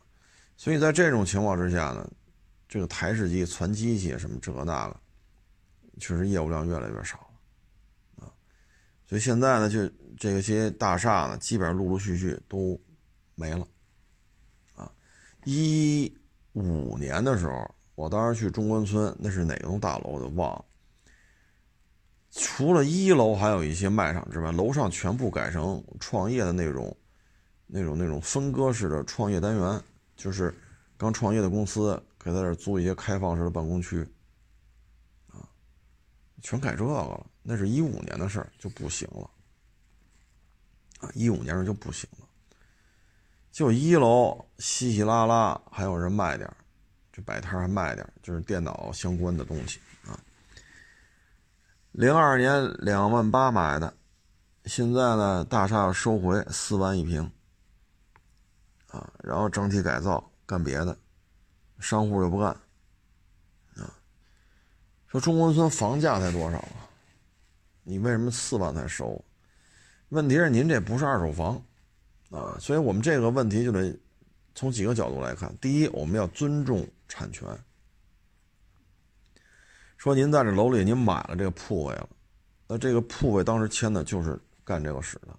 [0.58, 2.10] 所以在这种情况之下呢，
[2.67, 5.00] 这个台式机、攒机器什么这个那个，
[6.00, 7.17] 确实业务量越来越少
[8.17, 8.34] 了，啊，
[9.06, 12.80] 所以现在呢，就这些大厦呢，基本上陆陆续续都
[13.36, 13.67] 没了，
[14.74, 14.91] 啊，
[15.45, 16.12] 一
[16.54, 20.65] 五年的时候，我当时去中关村，那是哪栋大楼我都忘了。
[22.32, 26.95] 除了一楼还有一些卖场之外，楼上全部改成创业的那种、
[27.67, 29.82] 那种、那种分割式的创业单元，
[30.15, 30.54] 就是
[30.97, 34.08] 刚创业的公司给在这租一些开放式的办公区，
[35.27, 35.43] 啊，
[36.41, 37.25] 全改这个了。
[37.43, 39.30] 那是一五年的事儿，就不行了，
[40.99, 42.25] 啊，一五年时候就不行了。
[43.51, 46.49] 就一楼稀稀拉拉还有人卖点
[47.21, 50.19] 摆摊还卖点就是电脑相关的东西啊。
[51.91, 53.93] 零二年两万八买的，
[54.65, 57.29] 现在呢大厦要收回四万一平，
[58.88, 60.97] 啊，然后整体改造干别的，
[61.79, 62.49] 商户又不干，
[63.75, 63.93] 啊，
[65.07, 66.88] 说中关村房价才多少啊？
[67.84, 69.23] 你为什么四万才收？
[70.10, 71.62] 问题是您这不是二手房，
[72.29, 73.97] 啊，所以我们这个问题就得
[74.53, 75.53] 从几个角度来看。
[75.57, 77.45] 第一，我们要尊重产权。
[79.97, 82.10] 说您在这楼里，您买了这个铺位了，
[82.67, 85.38] 那这个铺位当时签的就是干这个使的，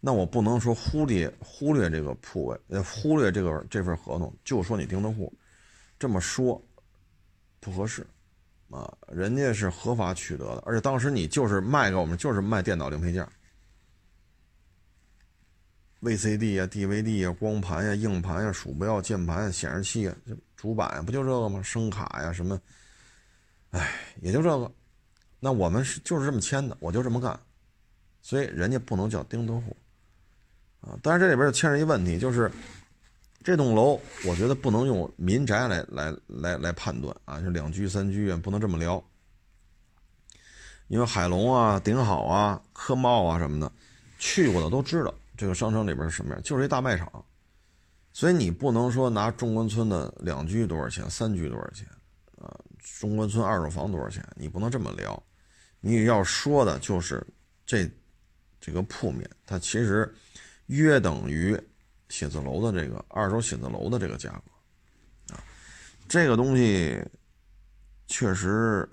[0.00, 5.30] 那我不能说忽略忽略这个铺位，呃，忽略这个这份合同，就说你钉子户，
[5.98, 6.62] 这么说
[7.60, 8.06] 不合适，
[8.70, 13.28] 啊，人家是合法取得的，而且当时你就是卖给我们，就是卖电脑零配件
[16.02, 20.14] ，VCD 呀、DVD 呀、光盘呀、硬盘呀、鼠标、键盘、显示器啊、
[20.56, 21.62] 主板呀，不就这个吗？
[21.62, 22.60] 声卡呀什么。
[23.70, 24.70] 哎，也就这个，
[25.40, 27.40] 那我们是就是这么签的，我就这么干，
[28.20, 29.74] 所以人家不能叫钉子户，
[30.82, 32.52] 啊，但是这里边就牵扯一问题，就是
[33.42, 39.02] 这栋楼，我觉得不能用民宅来来来来判断啊，就两居三居啊，不能这么聊，
[40.88, 43.72] 因为海龙啊、顶好啊、科茂啊什么的，
[44.18, 47.12] 去过的都知道这个商城里边是什么样，就是一大卖场，
[48.12, 51.84] 所以你不能说拿中关村的两居多少钱，三居多少钱。
[52.38, 52.56] 啊
[53.00, 54.24] 中关村二手房多少钱？
[54.36, 55.20] 你不能这么聊，
[55.80, 57.26] 你要说的就是
[57.66, 57.90] 这
[58.60, 60.14] 这个铺面，它其实
[60.66, 61.60] 约等于
[62.08, 65.42] 写字楼的这个二手写字楼的这个价格啊。
[66.08, 67.04] 这个东西
[68.06, 68.88] 确实，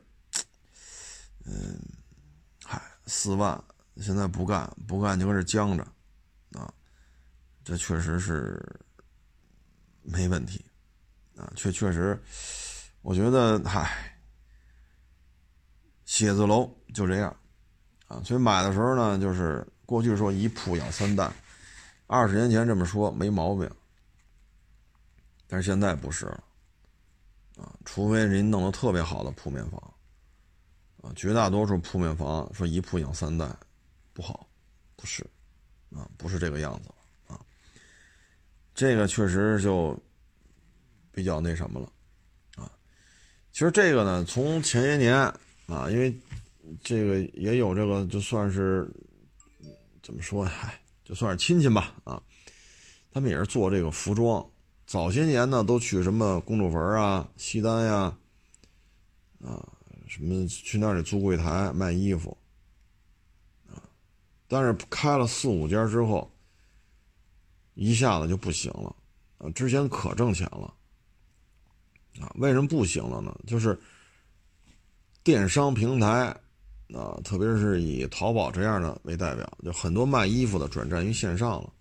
[1.45, 1.79] 嗯，
[2.63, 3.63] 嗨，四万
[3.97, 5.87] 现在不干不干就搁这僵着，
[7.69, 8.59] 这确实是
[10.01, 10.65] 没问题
[11.37, 12.19] 啊，确确实。
[13.03, 14.19] 我觉得，嗨，
[16.03, 17.35] 写字楼就这样，
[18.07, 21.31] 啊，所以买的时候呢，就是过去说一铺养三代，
[22.07, 23.69] 二十年前这么说没毛病，
[25.45, 26.43] 但是现在不是了，
[27.57, 29.79] 啊，除非人弄得特别好的铺面房，
[31.03, 33.47] 啊，绝大多数铺面房说一铺养三代，
[34.11, 34.49] 不好，
[34.95, 35.23] 不是，
[35.95, 36.89] 啊，不是这个样子，
[38.79, 39.93] 这个确实就
[41.11, 41.91] 比较那什么了，
[42.55, 42.71] 啊，
[43.51, 45.13] 其实这个呢，从前些年
[45.67, 46.17] 啊，因为
[46.81, 48.89] 这个也有这个，就算是
[50.01, 52.23] 怎么说呀，就算是亲戚吧，啊。
[53.11, 54.49] 他们也是做这个服装，
[54.87, 58.17] 早些年呢都去什么公主坟啊、西单呀，
[59.43, 59.59] 啊，
[60.07, 62.37] 什么去那里租柜台卖衣服，
[63.67, 63.83] 啊，
[64.47, 66.31] 但是开了四五家之后，
[67.73, 68.95] 一下子就不行了，
[69.37, 70.73] 啊，之前可挣钱了，
[72.19, 73.33] 啊，为什么不行了呢？
[73.47, 73.79] 就是
[75.23, 76.35] 电商平台，
[76.93, 81.71] 啊，特别是以淘宝这样的为代表，就很多卖衣服的转战于线上了。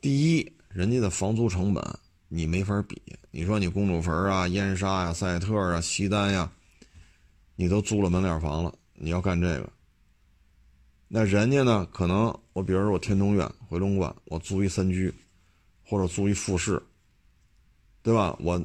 [0.00, 1.82] 第一，人家的房租成本
[2.28, 3.00] 你没法比。
[3.30, 6.50] 你说你公主坟啊、燕莎呀、赛特啊、西单呀，
[7.56, 9.72] 你都租了门脸房了，你要干这个，
[11.08, 11.86] 那人家呢？
[11.92, 15.12] 可能我比如说我天通苑、回龙观，我租一三居，
[15.84, 16.82] 或者租一复式，
[18.02, 18.36] 对吧？
[18.40, 18.58] 我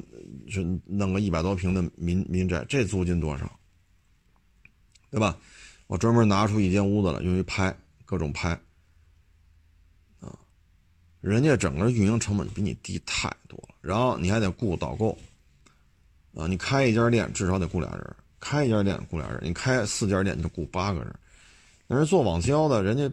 [0.48, 3.58] 是弄个一百多平的民民宅，这租金多少？
[5.10, 5.36] 对吧？
[5.86, 8.50] 我专门拿出一间屋子来用于拍各种拍。
[10.20, 10.38] 啊
[11.20, 15.16] 人家整个运营成本比你低太多了，然后你还得雇导购，
[16.34, 21.14] 啊，你开一家店至少得雇俩人，开一家店雇俩人，你开四家店就雇八个人，
[21.90, 23.10] 但是做网销的，人家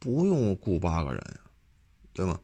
[0.00, 1.40] 不用雇八个人呀，
[2.12, 2.40] 对吗？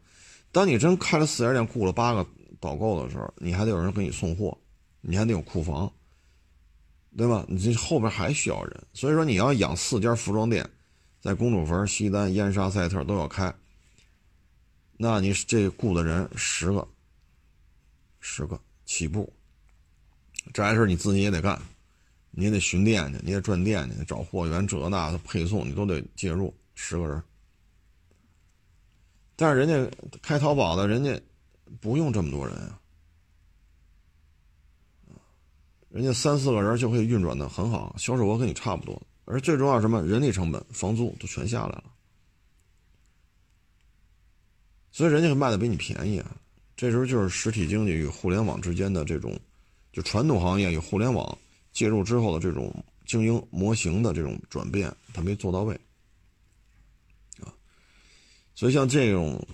[0.53, 2.25] 当你真开了四家店，雇了八个
[2.61, 4.57] 导购的时候，你还得有人给你送货，
[5.01, 5.93] 你还得有库房，
[7.17, 7.45] 对吧？
[7.49, 10.65] 你这后边还需要人，所以说你要养四家服装店，
[11.21, 13.53] 在公主坟、西单、燕莎、赛特都要开。
[14.97, 16.87] 那你这雇的人十个，
[18.21, 19.33] 十个起步，
[20.55, 21.61] 这还是你自己也得干，
[22.39, 27.23] 你也得巡店去，你也转店去，找货源，这那的配送你都得介入，十个人。
[29.35, 31.19] 但是人家开淘宝的，人家
[31.81, 32.79] 不用这么多人啊，
[35.89, 41.85] 人家三四个人就可以运转的很好，销售额跟你差不多，而最重要什么，人力成本、房租都全下来了。
[44.93, 46.37] 所以人家卖的比你便宜啊，
[46.77, 49.41] 这时候就是实体经济与互联网之间的这种，
[49.91, 51.39] 就传统行业与互联网
[51.77, 52.73] 介入之后的这种
[53.05, 55.79] 经营模型的这种转变，他没做到位
[57.39, 57.53] 啊。
[58.55, 59.47] 所以像这种，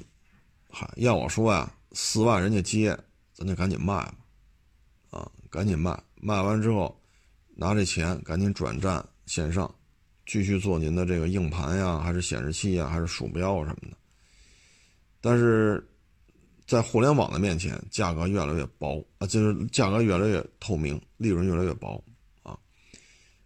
[0.70, 2.96] 嗨，要我说呀，四万人家接，
[3.32, 4.14] 咱就赶紧卖吧，
[5.10, 6.96] 啊，赶紧卖，卖完之后
[7.56, 9.68] 拿这钱赶紧转战线上，
[10.24, 13.96] 继续做您的这个硬盘呀，还是显示器呀，还是鼠标什么的。
[15.20, 15.84] 但是，
[16.68, 22.00] 在互联网的面前，价格越来越薄啊，就是价格越来越透明，利润越来越薄。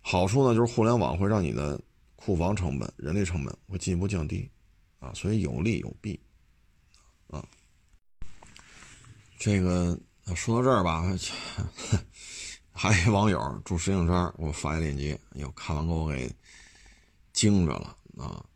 [0.09, 1.81] 好处呢，就是互联网会让你的
[2.15, 4.49] 库房成本、人力成本会进一步降低
[5.01, 6.17] 啊，所以有利有弊
[7.27, 7.45] 啊。
[9.37, 9.99] 这个
[10.37, 11.03] 说到这儿吧，
[12.71, 16.33] 还有网友住石景山，我发一链接，又看完给我给
[17.33, 18.47] 惊着了啊。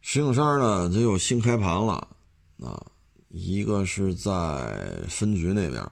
[0.00, 2.16] 石景山呢，它又新开盘了。
[2.58, 2.90] 啊，
[3.28, 5.86] 一个是在分局那边，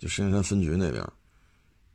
[0.00, 1.08] 就石景山分局那边，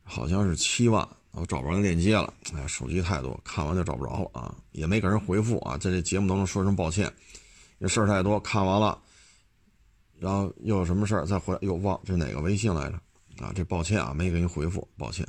[0.03, 2.33] 好像是七万，我找不着那链接了。
[2.53, 7.11] 哎，手机太多，看完就找不着了啊，也没给人回复啊，在这节目当中说声抱歉，
[7.79, 8.97] 这事儿太多，看完了，
[10.19, 12.99] 然后又有什么事儿再回来又忘，这哪个微信来着？
[13.43, 15.25] 啊，这抱歉啊，没给您回复，抱歉。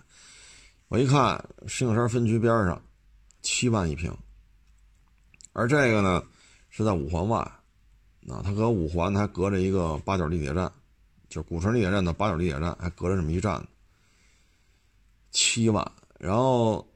[0.89, 2.83] 我一看石景山分局边上，
[3.41, 4.15] 七万一平，
[5.53, 6.23] 而这个呢
[6.69, 7.39] 是在五环外。
[8.29, 10.71] 啊，它搁五环，还隔着一个八角地铁站，
[11.29, 13.67] 就是古城地铁站的八角地铁站，还隔着这么一站呢。
[15.33, 15.85] 七万，
[16.19, 16.89] 然后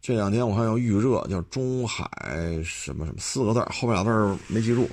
[0.00, 2.08] 这两天我看要预热，叫中海
[2.64, 4.88] 什么什么四个字，后面俩字没记住。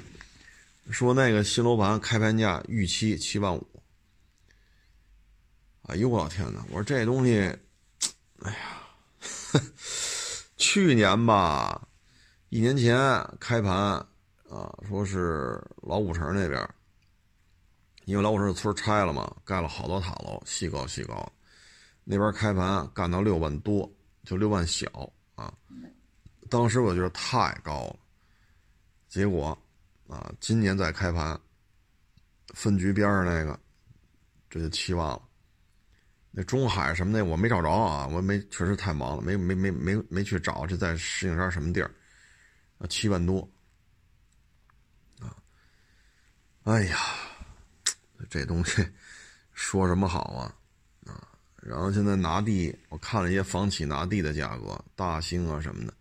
[0.92, 3.66] 说那个新楼盘开盘价预期七万五。
[5.84, 6.62] 哎呦我老天哪！
[6.70, 7.40] 我说这东西，
[8.40, 8.84] 哎呀，
[10.58, 11.88] 去年吧，
[12.50, 12.98] 一年前
[13.40, 14.06] 开盘。
[14.50, 16.66] 啊，说是老五城那边，
[18.06, 21.30] 因为老五城的村拆了嘛，盖了好多塔楼，细高细高，
[22.10, 23.92] 那边开盘干到六万多，
[24.24, 24.88] 就六万小
[25.36, 25.54] 啊。
[26.50, 28.00] 当时我觉得太高了，
[29.10, 29.58] 结果
[30.08, 31.38] 啊，今年再开盘，
[32.54, 33.60] 分局边上那个，
[34.50, 35.22] 这就七万了。
[36.32, 41.92] 那中海什么的我没找着啊，我没确实太忙了，没没没没没去找这在石景山什么地儿，
[42.78, 43.46] 啊，七万多。
[46.64, 46.98] 哎呀，
[48.30, 48.88] 这东西
[49.52, 50.56] 说什么好啊？
[51.68, 55.94] 然后现在拿地，我看了一些房企拿地的价格，大兴啊什么的，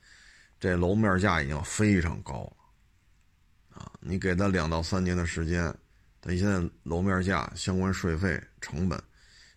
[0.61, 5.75] 这楼面价已经非常高了，啊，你给他两到三年的时间，
[6.21, 9.03] 他现在楼面价、相关税费、成本，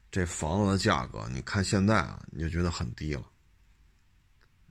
[0.09, 3.23] 这房子的价格，你看现在啊，你就觉得很低了，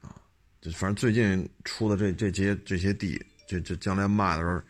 [0.00, 0.20] 啊，
[0.60, 4.60] 就反正最近出的这这些这些地，这这将来卖的时候，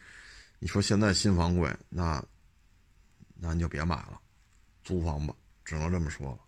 [0.58, 2.22] 你说现在新房贵，那
[3.36, 4.20] 那你就别买了，
[4.84, 6.38] 租房吧，只能这么说了。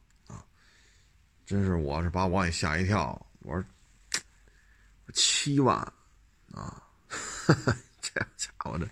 [1.50, 3.26] 真是，我是把我给吓一跳。
[3.40, 3.64] 我说
[5.12, 5.76] 七万
[6.52, 6.80] 啊，
[8.00, 8.88] 这家伙这，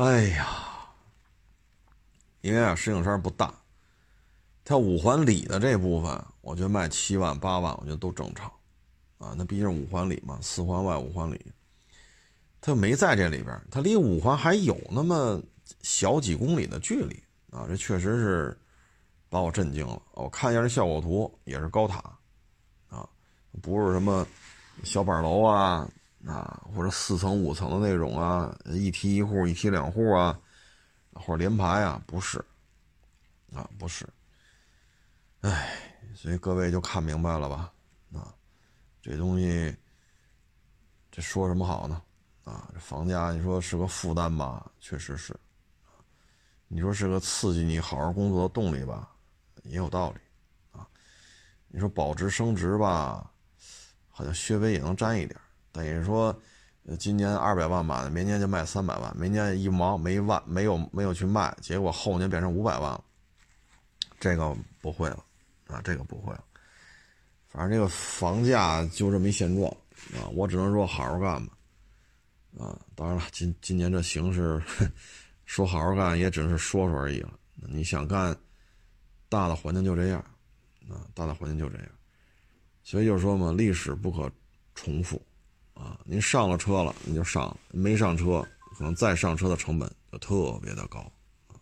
[0.00, 0.46] 哎呀，
[2.42, 3.52] 因为啊，石景山不大，
[4.64, 8.46] 它五环里的这部分，我觉得卖七万八万，我觉得都正常
[9.18, 9.34] 啊。
[9.36, 11.44] 那毕竟五环里嘛，四环外五环里，
[12.60, 15.42] 它没在这里边，它离五环还有那么
[15.82, 17.66] 小几公里的距离啊。
[17.68, 18.56] 这确实是。
[19.30, 20.02] 把我震惊了！
[20.14, 21.98] 我看一下这效果图，也是高塔，
[22.88, 23.08] 啊，
[23.62, 24.26] 不是什么
[24.82, 25.88] 小板楼啊，
[26.26, 30.36] 啊，或者四层五层的那种啊，一梯一户、一梯两户啊，
[31.12, 32.44] 或者连排啊，不是，
[33.54, 34.04] 啊，不是。
[35.42, 35.78] 哎，
[36.12, 37.72] 所以各位就看明白了吧？
[38.12, 38.34] 啊，
[39.00, 39.72] 这东西，
[41.12, 42.02] 这说什么好呢？
[42.42, 44.68] 啊，这房价你说是个负担吧？
[44.80, 45.38] 确实是，
[46.66, 49.08] 你说是个刺激你好好工作的动力吧？
[49.64, 50.18] 也有道理，
[50.78, 50.86] 啊，
[51.68, 53.30] 你说保值升值吧，
[54.08, 55.38] 好像稍微也能沾一点。
[55.72, 56.36] 等于说，
[56.98, 63.04] 今年二百万买的，明年就卖三百万，明年一毛没万没有没有去卖，结果后年变成五百万了，
[64.18, 65.24] 这个不会了，
[65.68, 66.44] 啊，这个不会了。
[67.48, 69.70] 反正这个房价就这么一现状，
[70.14, 71.52] 啊，我只能说好好干吧，
[72.58, 74.60] 啊，当然了，今今年这形势，
[75.44, 77.32] 说好好干也只是说说而已了。
[77.54, 78.36] 你想干？
[79.30, 80.18] 大的环境就这样，
[80.88, 81.86] 啊，大的环境就这样，
[82.82, 84.28] 所以就是说嘛，历史不可
[84.74, 85.22] 重复，
[85.72, 88.44] 啊，您上了车了，你就上没上车，
[88.76, 90.98] 可能再上车的成本就特别的高，
[91.46, 91.54] 啊，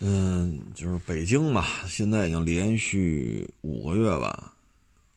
[0.00, 4.52] 嗯，就是北京嘛，现在已经连续五个月吧，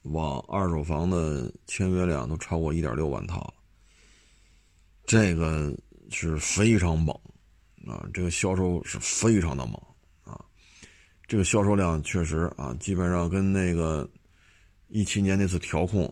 [0.03, 3.53] 往二手房的签约量都超过一点六万套了，
[5.07, 5.75] 这个
[6.11, 7.19] 是非常猛，
[7.87, 9.81] 啊，这个销售是非常的猛。
[11.27, 14.09] 这个销售量确实啊，基本上跟那个
[14.87, 16.11] 一七年那次调控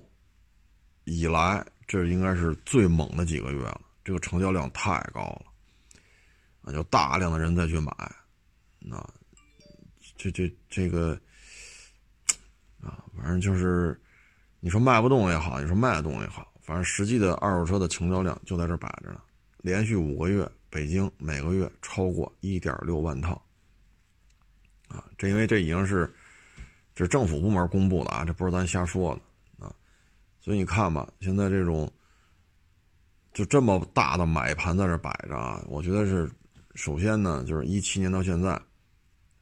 [1.06, 3.80] 以来，这应该是最猛的几个月了。
[4.04, 5.46] 这个成交量太高了，
[6.62, 7.92] 啊，有大量的人再去买，
[8.78, 9.02] 那
[10.18, 11.18] 这这这个
[12.82, 14.00] 啊，反正就是
[14.60, 19.22] 你说卖不动也好，你说卖得动也好，反正实际的二手车的成交量就在这摆着呢。
[19.60, 23.42] 连续五个月，北京每个月超过一点六万套。
[24.96, 26.10] 啊，这因为这已经是，
[26.94, 29.76] 这是政府部门公布的啊，这不是咱瞎说的啊，
[30.40, 31.92] 所以你看吧，现在这种
[33.34, 36.32] 就这么大的买盘在这摆着啊，我觉得是
[36.74, 38.60] 首先呢，就是一七年到现在，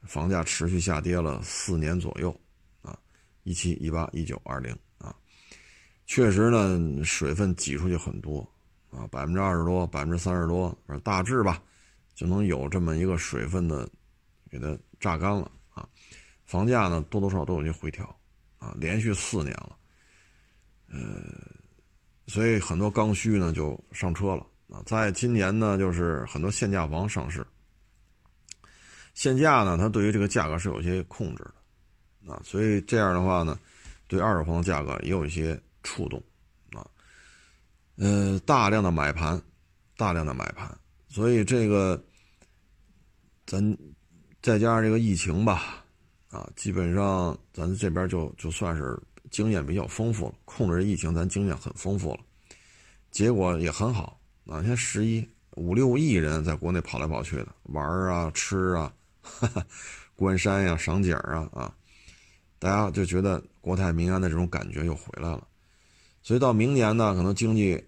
[0.02, 2.36] 房价持续下跌了四年左右
[2.82, 2.98] 啊，
[3.44, 5.16] 一七、一八、一九、二零啊，
[6.08, 8.40] 确实呢，水分挤出去很多
[8.90, 11.62] 啊，百分之二十多、百分之三十多，反正大致吧，
[12.16, 13.88] 就能有这么一个水分的
[14.54, 14.78] 给它。
[15.00, 15.86] 榨干了啊，
[16.46, 18.06] 房价呢多多少少都有些回调
[18.58, 19.78] 啊，连续四年了，
[20.88, 20.98] 呃，
[22.28, 24.82] 所以很多刚需呢就上车了啊。
[24.86, 27.46] 在今年呢，就是很多限价房上市，
[29.14, 31.44] 限价呢，它对于这个价格是有些控制
[32.24, 33.60] 的啊，所以这样的话呢，
[34.08, 36.24] 对二手房的价格也有一些触动
[36.72, 36.88] 啊，
[37.98, 39.38] 呃，大量的买盘，
[39.98, 40.74] 大量的买盘，
[41.10, 42.02] 所以这个
[43.46, 43.78] 咱。
[44.44, 45.86] 再加上这个疫情吧，
[46.30, 52.20] 啊，基本上咱这边就就算是经验比较丰富了，控制疫情咱经验很丰富了，
[53.10, 54.60] 结果也很好啊。
[54.60, 55.26] 你看十一
[55.56, 59.66] 五六亿人在国内跑来跑去的玩啊、吃啊、哈哈
[60.14, 61.74] 观山呀、赏景啊啊，
[62.60, 65.48] 大家就觉得国泰民安的这种感觉又回来了。
[66.22, 67.82] 所以到明年呢，可能经济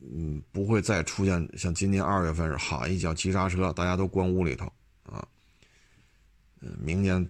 [0.00, 4.70] 嗯不会再出现像今年二月份是好一脚急刹车，大家都关屋里头。
[6.78, 7.26] 明年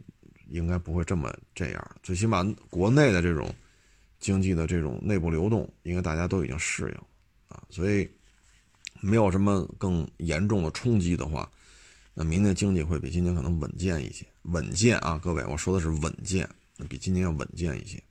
[0.48, 3.52] 应该不会这么这样，最起码国内的这种
[4.18, 6.94] 经济的这种内部流动，应该大家都已经适应
[7.48, 8.08] 啊，所以
[9.00, 11.50] 没有什么更严重的冲击的话，
[12.14, 16.48] 那明年经济会比今年可能稳健一些，稳健啊，各位，我说的是稳健，
[16.88, 18.02] 比今年要稳健一些。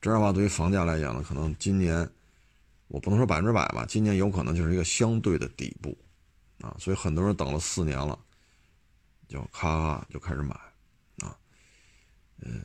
[0.00, 2.08] 这样的话，对于房价来讲呢，可能今年
[2.88, 5.96] 我不能说百分之百吧，今年有可能就是一个相对的底部
[6.60, 8.18] 啊，所以很多人等了四年了。
[9.30, 10.56] 就咔就开始买，
[11.20, 11.38] 啊，
[12.40, 12.60] 嗯，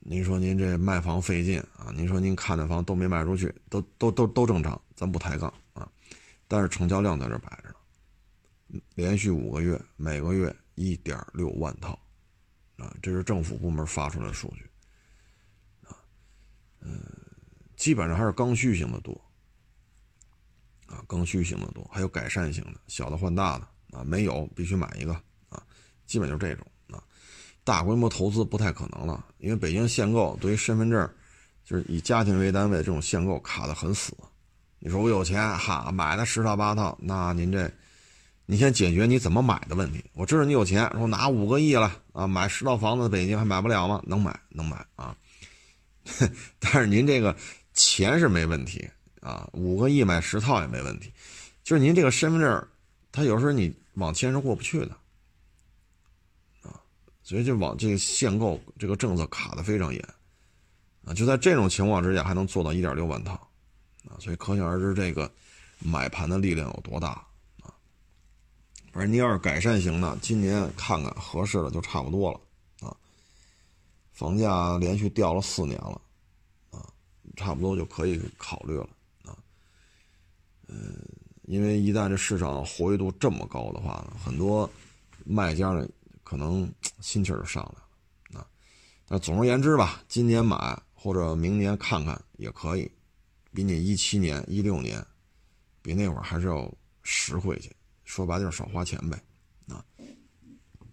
[0.00, 1.92] 您说您这卖房费劲啊？
[1.94, 5.86] 您说您看的房都没卖出去，都都都都正常，咱不抬杠啊。
[6.48, 7.68] 但是成交量在这摆着
[8.68, 11.92] 呢，连续五个月，每个月一点六万套，
[12.78, 14.66] 啊，这是政府部门发出来的数据，
[15.86, 15.92] 啊，
[16.80, 16.98] 嗯，
[17.76, 19.12] 基本上还是刚需型的多，
[20.86, 25.22] 啊，刚需型的多，还有改善型的，小的换大的，啊，没有必须买一个，
[26.06, 27.02] 基本就是这种，啊，
[27.64, 31.08] 大规模投资不太可能了，因为北京限购对于身份证，
[31.64, 34.16] 就是以家庭为单位这种限购卡的很死。
[34.78, 37.70] 你说我有钱哈，买了十套八套，那您这，
[38.44, 40.04] 你先解决你怎么买的问题。
[40.12, 44.00] 我知道你有钱，说拿五个亿了啊，买十套房子，北京还买不了吗？
[44.06, 45.16] 能买，能买啊。
[46.60, 47.34] 但是您这个
[47.72, 48.88] 钱是没问题
[49.20, 51.10] 啊，五个亿买十套也没问题，
[51.64, 52.68] 就是您这个身份证，
[53.10, 54.96] 它有时候你往签是过不去的，
[57.26, 60.00] 所以就往这个限购这个政策卡的非常严
[61.04, 63.32] 啊，就在这种情况之下，还能做到一点六万套。
[64.08, 65.28] 啊，所以可想而知，这个
[65.80, 67.08] 买盘的力量有多大
[67.62, 67.74] 啊！
[68.92, 72.96] 反正你要是改善型的，今年看看合适的就差不多了啊。
[74.12, 76.00] 房价连续掉了四年了
[76.70, 76.86] 啊，
[77.34, 78.88] 差不多就可以考虑了
[79.24, 79.36] 啊。
[80.68, 80.96] 嗯，
[81.42, 84.70] 因为一旦这市场活跃度这么高的话呢，很多
[85.24, 85.84] 卖家呢
[86.26, 86.68] 可能
[87.00, 88.46] 心气儿就上来了啊。
[89.06, 92.90] 那总而言之吧，今年买或者明年看看也可以。
[93.54, 95.02] 比你一七年、一六年，
[95.80, 96.70] 比那会儿还是要
[97.04, 97.70] 实惠些。
[98.04, 99.22] 说白就是少花钱呗，
[99.68, 99.84] 啊！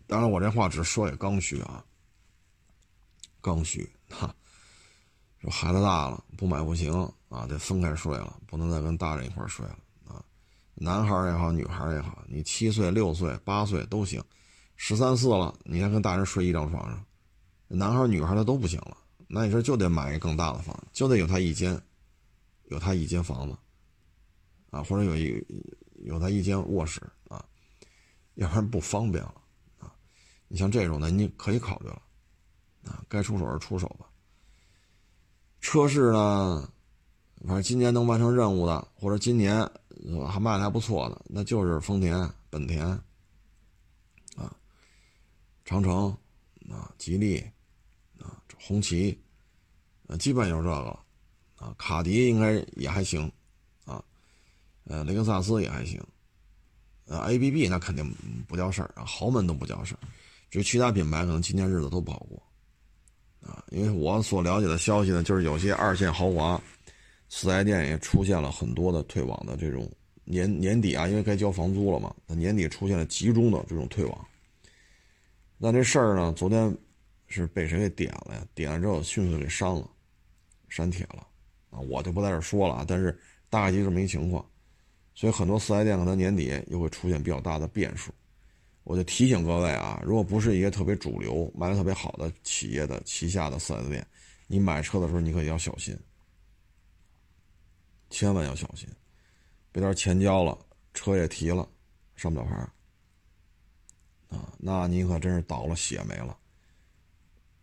[0.07, 1.83] 当然我这话只说给刚需啊，
[3.41, 4.33] 刚需哈。
[5.39, 6.93] 说孩子大了不买不行
[7.27, 9.77] 啊，得分开睡了，不能再跟大人一块睡了
[10.07, 10.23] 啊。
[10.73, 14.23] 男孩也好，女孩也好，你七岁、六岁、八岁都行，
[14.75, 17.05] 十三四了你还跟大人睡一张床上，
[17.67, 18.97] 男孩女孩的都不行了。
[19.27, 21.81] 那你说就得买一更大的房子，就得有他一间。
[22.67, 23.55] 有他一间房子，
[24.71, 25.45] 啊，或者有一
[26.05, 27.43] 有他一间卧室啊，
[28.35, 29.35] 要不然不方便了
[29.77, 29.93] 啊。
[30.47, 32.01] 你像这种的，你可以考虑了
[32.85, 34.07] 啊，该出手是出手吧。
[35.59, 36.67] 车市呢，
[37.45, 39.69] 反正今年能完成任务的，或者今年
[40.27, 42.99] 还卖的还不错的，那就是丰田、本田，
[45.73, 46.15] 长城
[46.69, 47.39] 啊，吉利
[48.19, 49.17] 啊，红旗，
[50.05, 50.99] 呃，基本就是这个。
[51.55, 53.31] 啊，卡迪应该也还行，
[53.85, 54.03] 啊，
[54.83, 55.97] 呃，雷克萨斯也还行，
[57.05, 58.13] 呃，A B B 那肯定
[58.49, 59.99] 不叫事儿啊，豪门都不叫事儿，
[60.49, 62.43] 至于其他品牌，可能今年日子都不好过，
[63.49, 66.61] 啊，因为我所了解的消息呢，就是有些二线豪华
[67.29, 69.89] 四 S 店也出现了很多的退网的这种
[70.25, 74.27] 年年底啊，因为该交房租了嘛，那年底出现了集中的这种退网，
[75.65, 76.77] 那这事儿呢，昨天
[77.29, 78.45] 是被谁给点了呀？
[78.53, 79.89] 点了之后迅速给删了，
[80.67, 81.25] 删帖了。
[81.69, 83.17] 啊，我就不在这说了啊，但是
[83.49, 84.45] 大概就这么一情况，
[85.15, 88.11] 所以很多四 S 店可能年底又会出现比较大的变数。
[88.83, 94.05] 我就提醒各位啊，如果不是一个特别主流、卖的特别好的企业的旗下的四 S 店，
[94.47, 95.97] 你买车的时候你可要小心，
[98.09, 98.85] 千万要小心，
[99.71, 100.59] 别到时候钱交了，
[100.93, 101.65] 车也提了，
[102.17, 102.67] 上不了牌
[104.33, 106.37] 啊，那你可真是倒了血霉了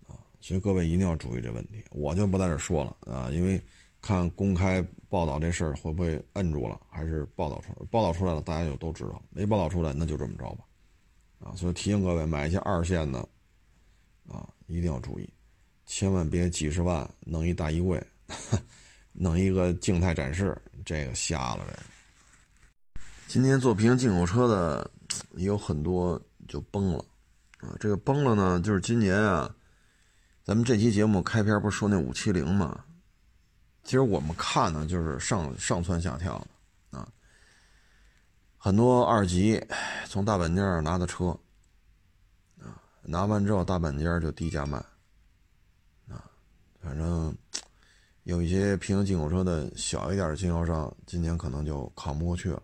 [0.07, 0.15] 啊！
[0.41, 3.61] 所以各位一定要注意这问题，我就不在这说了啊，因为。
[4.03, 7.87] 看公开报道这事儿会不会摁住了，还是报道出来？
[7.91, 10.65] 报道出来了，大家就都知道；没报道出来，那就这么着吧。
[11.39, 13.19] 啊，所以提醒各位，买一些二线的，
[14.27, 15.29] 啊，一定要注意，
[15.85, 18.03] 千万别几十万弄一大衣柜，
[19.13, 21.67] 弄一个静态展示，这个瞎了。
[21.69, 24.91] 这今天做平行进口车的
[25.37, 26.19] 也有很多
[26.51, 27.05] 就崩了，
[27.61, 29.55] 啊，这个崩了呢，就是今年啊，
[30.43, 32.85] 咱们这期节目开篇不是说那五七零嘛？
[33.85, 37.09] 其实我们看呢，就是上上蹿下跳的啊，
[38.59, 39.65] 很多二级
[40.07, 41.29] 从大本家拿的车
[42.59, 44.77] 啊，拿完之后大本家就低价卖
[46.09, 46.29] 啊，
[46.83, 47.33] 反正
[48.25, 52.61] 有一些平行进口车的小一点的经销商，今年可能就扛不过去了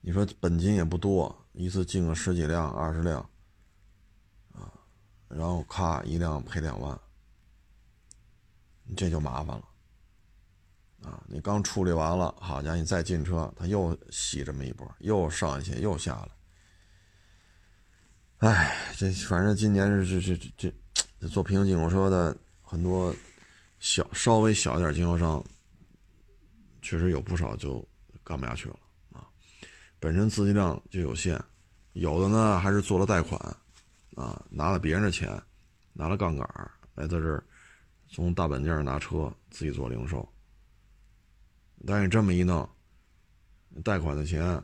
[0.00, 3.20] 你说本金也不多，一次进个十几辆、二十辆
[4.52, 4.72] 啊，
[5.28, 6.98] 然后咔一辆赔两万。
[8.96, 9.68] 这就麻烦了，
[11.02, 11.22] 啊！
[11.28, 16.30] 你刚处理完了，好家伙，你再进车，他又洗这么一波，又上去又下来。
[18.48, 20.74] 哎，这反正今年是这这这
[21.20, 23.14] 这做平行进口车的很多
[23.78, 25.44] 小稍微小一点经销商，
[26.80, 27.86] 确实有不少就
[28.24, 28.76] 干不下去了。
[30.00, 31.40] 本身资金量就有限，
[31.92, 33.40] 有的呢还是做了贷款，
[34.14, 35.40] 啊，拿了别人的钱，
[35.92, 36.48] 拿了杠杆
[36.94, 37.42] 来在这儿
[38.08, 40.26] 从大本件拿车自己做零售。
[41.86, 42.68] 但是这么一弄，
[43.84, 44.62] 贷款的钱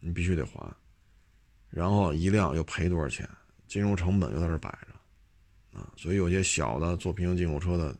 [0.00, 0.74] 你必须得还，
[1.70, 3.28] 然后一辆又赔多少钱？
[3.66, 7.96] 金融成本就在这摆着，啊，所以有些小的做平行进口车的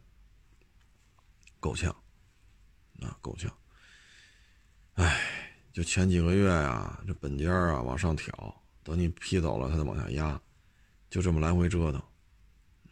[1.58, 1.90] 够呛，
[3.00, 3.50] 啊，够呛。
[4.94, 5.43] 哎，
[5.74, 10.40] 就前几个月呀，这本间啊往上挑，等你批走了，它再往下压，
[11.10, 12.00] 就这么来回折腾，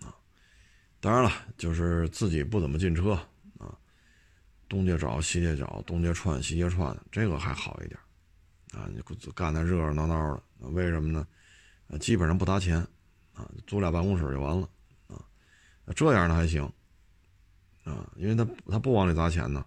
[0.01, 0.13] 啊，
[0.99, 3.13] 当然了，就是自己不怎么进车
[3.57, 3.79] 啊，
[4.69, 7.97] 东家找西家找，东家串西家串，这个还好一点，
[8.73, 9.01] 啊，你
[9.33, 11.25] 干的热热闹闹的，为什么呢？
[12.01, 12.79] 基本上不砸钱，
[13.33, 14.69] 啊，租俩办公室就完了，
[15.07, 15.23] 啊，
[15.95, 16.65] 这样的还行，
[17.85, 19.65] 啊，因为他他不往里砸钱呢，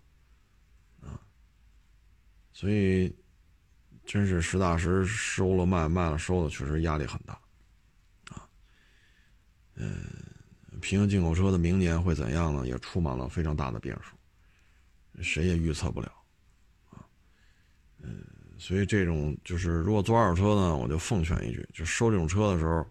[2.55, 3.13] 所以
[4.05, 7.33] 真是实打实收了卖，卖了收的，确实压力很大，
[8.29, 8.47] 啊，
[9.73, 9.93] 嗯，
[10.79, 12.65] 平行进口车的明年会怎样呢？
[12.65, 14.15] 也充满了非常大的变数，
[15.21, 16.09] 谁也预测不了，
[16.91, 17.03] 啊，
[18.01, 18.25] 嗯。
[18.57, 22.89] 所以这种就是，如果做二手车呢，我就奉劝一句：就收这种车的时候，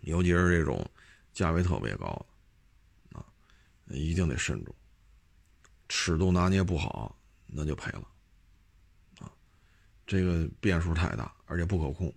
[0.00, 0.84] 尤其是这种
[1.32, 2.26] 价位特别高
[3.12, 3.24] 的，啊，
[3.86, 4.74] 一定得慎重，
[5.88, 8.02] 尺度拿捏不好，那就赔了，
[10.08, 12.08] 这个变数太大，而且不可控，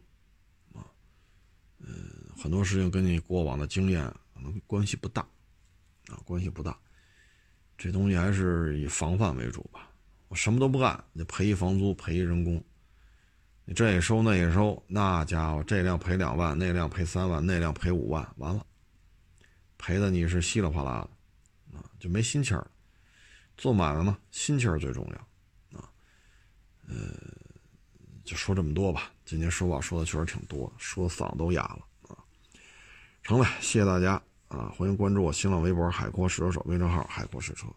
[0.73, 0.79] 啊，
[1.79, 1.91] 嗯，
[2.41, 5.21] 很多事情跟你过往的经验可能关系不大，
[6.07, 6.79] 啊，关系不大，
[7.77, 9.91] 这东西还是以防范为主吧。
[10.29, 12.63] 我什么都不干，你赔一房租，赔一人工，
[13.65, 18.65] 你这也收，那也收，那家伙这辆赔两万，那辆赔三万，那辆赔五万，完了，
[19.77, 21.05] 赔的你是稀里哗啦
[21.69, 22.65] 的，啊，就没心气儿。
[23.57, 25.91] 做买卖嘛，心气儿最重要，啊，
[26.87, 26.95] 呃，
[28.31, 29.11] 就说这么多吧。
[29.25, 32.15] 今天说话说的确实挺多，说嗓子都哑了啊。
[33.23, 34.13] 成了，谢谢大家
[34.47, 37.67] 啊，欢迎关注我新浪微博“海阔试车手”微信号“海阔试车”。